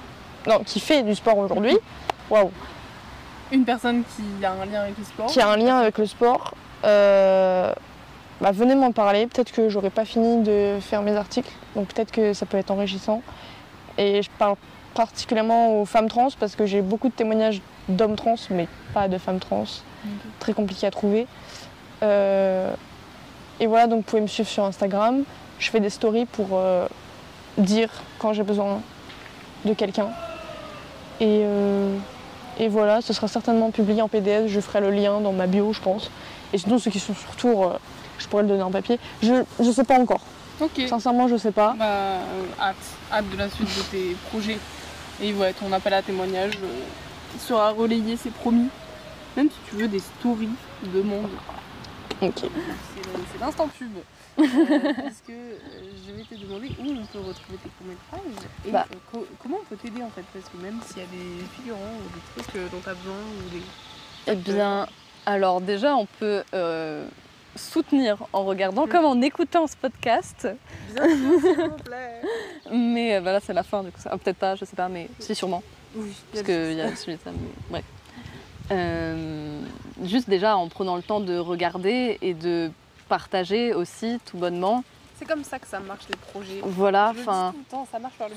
[0.48, 1.78] non, qui fait du sport aujourd'hui,
[2.30, 2.50] waouh,
[3.52, 5.26] Une personne qui a un lien avec le sport.
[5.28, 6.54] qui a un lien avec le sport,
[6.86, 7.74] euh,
[8.44, 9.26] bah, venez m'en parler.
[9.26, 12.72] Peut-être que j'aurais pas fini de faire mes articles, donc peut-être que ça peut être
[12.72, 13.22] enrichissant.
[13.98, 14.58] Et je parle
[14.94, 19.18] particulièrement aux femmes trans parce que j'ai beaucoup de témoignages d'hommes trans, mais pas de
[19.18, 19.64] femmes trans.
[20.40, 21.26] Très compliqué à trouver.
[22.04, 22.76] Euh,
[23.62, 25.24] et voilà, donc vous pouvez me suivre sur Instagram.
[25.60, 26.86] Je fais des stories pour euh,
[27.58, 27.90] dire
[28.20, 28.82] quand j'ai besoin
[29.64, 30.10] de quelqu'un.
[31.22, 31.96] Et, euh,
[32.60, 34.48] et voilà, ce sera certainement publié en PDF.
[34.48, 36.12] Je ferai le lien dans ma bio, je pense.
[36.52, 37.78] Et sinon, ceux qui sont sur tour, euh,
[38.24, 38.98] je pourrais le donner en papier.
[39.22, 40.22] Je ne sais pas encore.
[40.60, 40.82] Ok.
[40.88, 41.76] Sincèrement, je sais pas.
[41.78, 42.20] Bah, euh,
[42.60, 42.76] hâte,
[43.12, 44.58] hâte de la suite de tes projets.
[45.22, 48.68] Et ouais, ton appel à témoignage euh, sera relayé, c'est promis.
[49.36, 50.50] Même si tu veux des stories
[50.84, 51.30] de monde.
[52.22, 52.36] Ok.
[52.42, 53.92] C'est l'instant pub.
[54.40, 54.46] Euh,
[54.96, 55.56] parce que euh,
[56.08, 58.88] je vais te demander où on peut retrouver tes courts-métrages et Bah.
[59.12, 60.24] co- comment on peut t'aider en fait?
[60.34, 63.14] Parce que même s'il y a des figurants ou des trucs dont tu as besoin
[63.14, 63.62] ou des.
[64.26, 64.88] Eh bien,
[65.28, 67.06] alors déjà, on peut euh,
[67.56, 70.48] soutenir en regardant comme en écoutant ce podcast.
[70.94, 72.22] Bien sûr, s'il vous plaît.
[72.72, 74.00] Mais euh, bah là, c'est la fin, du coup.
[74.06, 75.62] ah, Peut-être pas, je sais pas, mais si, sûrement.
[75.96, 77.32] Oui, Parce qu'il y a celui mais
[77.70, 77.84] bref.
[78.72, 79.62] Euh,
[80.04, 82.72] juste déjà en prenant le temps de regarder et de
[83.10, 84.84] partager aussi tout bonnement.
[85.20, 86.62] C'est comme ça que ça marche les projets.
[86.64, 87.54] Voilà, enfin.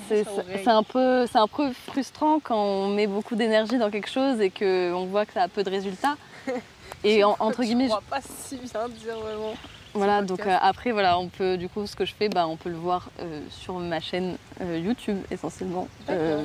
[0.08, 4.40] C'est un, peu, c'est un peu frustrant quand on met beaucoup d'énergie dans quelque chose
[4.40, 6.16] et qu'on voit que ça a peu de résultats.
[7.08, 9.54] Et en- entre Je guillemets, crois pas si bien dire vraiment.
[9.94, 12.56] Voilà, donc euh, après, voilà, on peut, du coup, ce que je fais, bah, on
[12.56, 15.88] peut le voir euh, sur ma chaîne euh, YouTube essentiellement.
[16.10, 16.44] Euh,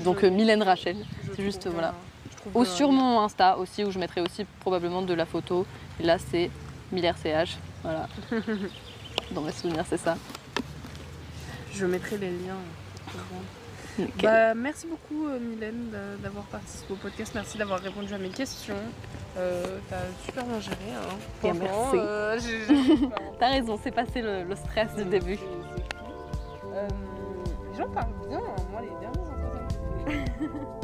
[0.00, 0.96] donc Je- euh, Mylène Rachel.
[1.24, 1.94] je c'est juste, voilà.
[2.54, 5.66] je Ou sur mon Insta aussi, où je mettrai aussi probablement de la photo.
[5.98, 6.50] Et là, c'est
[6.92, 7.56] MillerCH.
[7.82, 8.06] Voilà.
[9.30, 10.16] Dans mes souvenirs, c'est ça.
[11.72, 12.58] Je mettrai les liens.
[14.22, 17.32] Bah, merci beaucoup euh, Mylène d'a- d'avoir participé au podcast.
[17.34, 18.74] Merci d'avoir répondu à mes questions.
[19.38, 20.76] Euh, T'as super bien géré.
[20.94, 21.16] Hein.
[21.44, 21.96] Merci.
[21.96, 22.38] euh,
[23.38, 25.38] T'as raison, c'est passé le, le stress du début.
[26.72, 28.38] Les gens parlent bien.
[28.38, 28.62] hein.
[28.70, 30.60] Moi, les derniers entretiens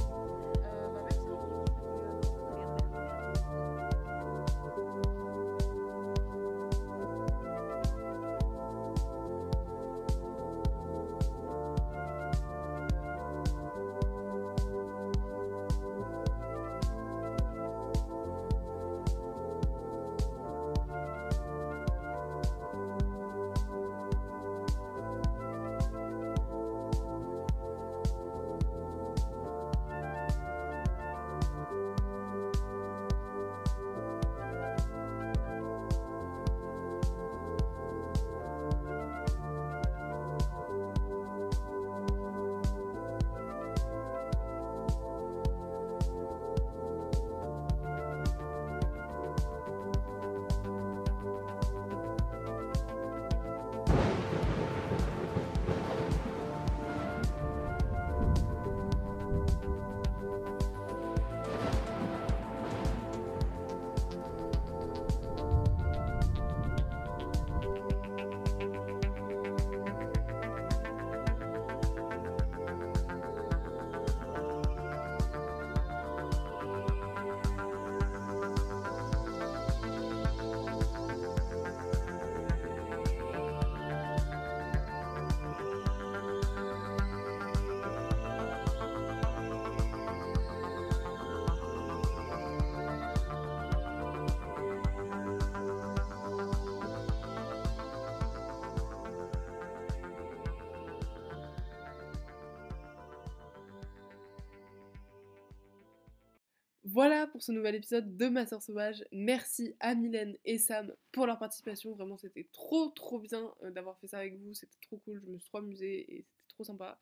[106.96, 109.04] Voilà pour ce nouvel épisode de Ma Sœur Sauvage.
[109.12, 111.94] Merci à Mylène et Sam pour leur participation.
[111.94, 114.54] Vraiment, c'était trop trop bien euh, d'avoir fait ça avec vous.
[114.54, 115.20] C'était trop cool.
[115.22, 116.98] Je me suis trop amusée et c'était trop sympa.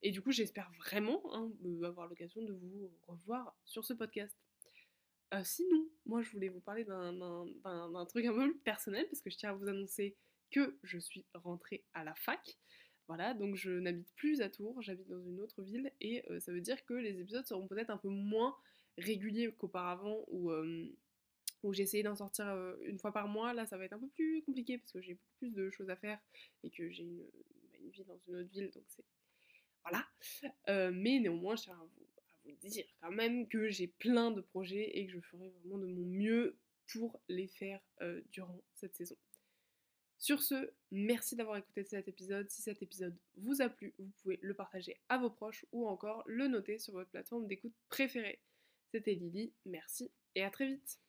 [0.00, 1.52] Et du coup, j'espère vraiment hein,
[1.82, 4.34] avoir l'occasion de vous revoir sur ce podcast.
[5.34, 9.36] Euh, sinon, moi, je voulais vous parler d'un truc un peu personnel parce que je
[9.36, 10.16] tiens à vous annoncer
[10.52, 12.56] que je suis rentrée à la fac.
[13.08, 16.50] Voilà, donc je n'habite plus à Tours, j'habite dans une autre ville et euh, ça
[16.50, 18.56] veut dire que les épisodes seront peut-être un peu moins
[18.98, 20.52] réguliers qu'auparavant où,
[21.62, 22.46] où j'essayais d'en sortir
[22.82, 23.52] une fois par mois.
[23.52, 25.90] Là, ça va être un peu plus compliqué parce que j'ai beaucoup plus de choses
[25.90, 26.18] à faire
[26.62, 29.04] et que j'ai une, bah, une, vie dans une autre ville, donc c'est.
[29.82, 30.90] Voilà.
[30.92, 34.40] mais néanmoins, je tiens à vous, à vous dire quand même que j'ai plein de
[34.40, 36.56] projets et que je ferai vraiment de mon mieux
[36.86, 37.80] pour les faire
[38.30, 39.16] durant cette saison.
[40.24, 42.48] Sur ce, merci d'avoir écouté cet épisode.
[42.48, 46.22] Si cet épisode vous a plu, vous pouvez le partager à vos proches ou encore
[46.26, 48.40] le noter sur votre plateforme d'écoute préférée.
[48.94, 51.00] C'était Lily, merci et à très vite.